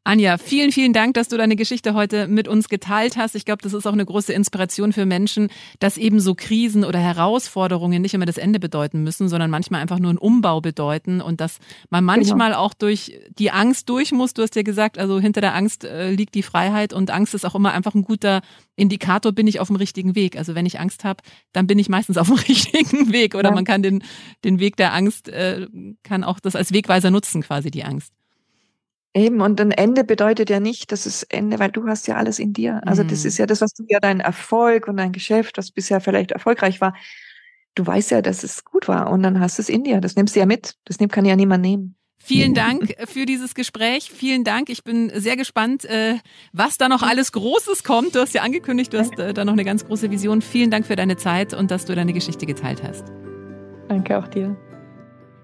Anja, 0.09 0.39
vielen, 0.39 0.71
vielen 0.71 0.91
Dank, 0.91 1.13
dass 1.13 1.27
du 1.27 1.37
deine 1.37 1.55
Geschichte 1.55 1.93
heute 1.93 2.27
mit 2.27 2.47
uns 2.47 2.67
geteilt 2.67 3.15
hast. 3.15 3.35
Ich 3.35 3.45
glaube, 3.45 3.61
das 3.61 3.73
ist 3.73 3.85
auch 3.85 3.93
eine 3.93 4.05
große 4.05 4.33
Inspiration 4.33 4.91
für 4.91 5.05
Menschen, 5.05 5.49
dass 5.79 5.97
eben 5.97 6.19
so 6.19 6.33
Krisen 6.33 6.83
oder 6.83 6.97
Herausforderungen 6.97 8.01
nicht 8.01 8.15
immer 8.15 8.25
das 8.25 8.39
Ende 8.39 8.59
bedeuten 8.59 9.03
müssen, 9.03 9.29
sondern 9.29 9.51
manchmal 9.51 9.81
einfach 9.81 9.99
nur 9.99 10.09
einen 10.09 10.17
Umbau 10.17 10.61
bedeuten 10.61 11.21
und 11.21 11.41
dass 11.41 11.59
man 11.91 12.01
genau. 12.01 12.13
manchmal 12.13 12.49
genau. 12.51 12.61
auch 12.61 12.73
durch 12.73 13.19
die 13.37 13.51
Angst 13.51 13.87
durch 13.89 14.11
muss. 14.11 14.33
Du 14.33 14.41
hast 14.41 14.55
ja 14.55 14.63
gesagt, 14.63 14.97
also 14.97 15.19
hinter 15.19 15.41
der 15.41 15.53
Angst 15.53 15.83
äh, 15.83 16.09
liegt 16.09 16.33
die 16.33 16.43
Freiheit 16.43 16.91
und 16.91 17.11
Angst 17.11 17.35
ist 17.35 17.45
auch 17.45 17.53
immer 17.53 17.73
einfach 17.73 17.93
ein 17.93 18.03
guter 18.03 18.41
Indikator, 18.75 19.31
bin 19.31 19.45
ich 19.45 19.59
auf 19.59 19.67
dem 19.67 19.75
richtigen 19.75 20.15
Weg. 20.15 20.37
Also 20.37 20.55
wenn 20.55 20.65
ich 20.65 20.79
Angst 20.79 21.03
habe, 21.03 21.21
dann 21.53 21.67
bin 21.67 21.77
ich 21.77 21.87
meistens 21.87 22.17
auf 22.17 22.27
dem 22.27 22.37
richtigen 22.47 23.11
Weg 23.11 23.35
oder 23.35 23.49
ja. 23.49 23.55
man 23.55 23.65
kann 23.65 23.83
den, 23.83 24.03
den 24.43 24.59
Weg 24.59 24.75
der 24.77 24.93
Angst, 24.93 25.29
äh, 25.29 25.67
kann 26.01 26.23
auch 26.23 26.39
das 26.39 26.55
als 26.55 26.73
Wegweiser 26.73 27.11
nutzen, 27.11 27.43
quasi 27.43 27.69
die 27.69 27.83
Angst. 27.83 28.11
Eben, 29.15 29.41
und 29.41 29.59
ein 29.59 29.71
Ende 29.71 30.03
bedeutet 30.03 30.49
ja 30.49 30.59
nicht, 30.59 30.91
dass 30.91 31.05
es 31.05 31.23
Ende, 31.23 31.57
weil 31.57 31.71
du 31.71 31.87
hast 31.87 32.07
ja 32.07 32.15
alles 32.15 32.37
in 32.37 32.53
dir. 32.53 32.81
Also 32.85 33.03
das 33.03 33.25
ist 33.25 33.39
mhm. 33.39 33.43
ja 33.43 33.45
das, 33.47 33.61
was 33.61 33.73
du 33.73 33.83
ja 33.87 33.99
dein 33.99 34.19
Erfolg 34.19 34.87
und 34.87 34.97
dein 34.97 35.11
Geschäft, 35.11 35.57
was 35.57 35.71
bisher 35.71 35.99
vielleicht 35.99 36.31
erfolgreich 36.31 36.79
war. 36.79 36.93
Du 37.73 37.85
weißt 37.85 38.11
ja, 38.11 38.21
dass 38.21 38.43
es 38.43 38.65
gut 38.65 38.87
war 38.87 39.09
und 39.09 39.23
dann 39.23 39.39
hast 39.39 39.57
du 39.57 39.61
es 39.63 39.69
in 39.69 39.83
dir. 39.83 39.99
Das 39.99 40.15
nimmst 40.15 40.35
du 40.35 40.39
ja 40.39 40.45
mit. 40.45 40.75
Das 40.85 40.99
nimmt, 40.99 41.11
kann 41.11 41.25
ja 41.25 41.35
niemand 41.35 41.63
nehmen. 41.63 41.95
Vielen 42.21 42.53
Dank 42.53 42.93
für 43.05 43.25
dieses 43.25 43.55
Gespräch. 43.55 44.11
Vielen 44.11 44.43
Dank. 44.43 44.69
Ich 44.69 44.83
bin 44.83 45.11
sehr 45.15 45.37
gespannt, 45.37 45.85
äh, 45.85 46.17
was 46.51 46.77
da 46.77 46.89
noch 46.89 47.01
alles 47.01 47.31
Großes 47.31 47.83
kommt. 47.83 48.13
Du 48.13 48.19
hast 48.19 48.33
ja 48.33 48.43
angekündigt, 48.43 48.93
du 48.93 48.99
hast 48.99 49.17
äh, 49.17 49.33
da 49.33 49.45
noch 49.45 49.53
eine 49.53 49.63
ganz 49.63 49.85
große 49.85 50.11
Vision. 50.11 50.41
Vielen 50.41 50.69
Dank 50.69 50.85
für 50.85 50.95
deine 50.95 51.15
Zeit 51.15 51.53
und 51.53 51.71
dass 51.71 51.85
du 51.85 51.95
deine 51.95 52.13
Geschichte 52.13 52.45
geteilt 52.45 52.83
hast. 52.83 53.05
Danke 53.87 54.19
auch 54.19 54.27
dir. 54.27 54.55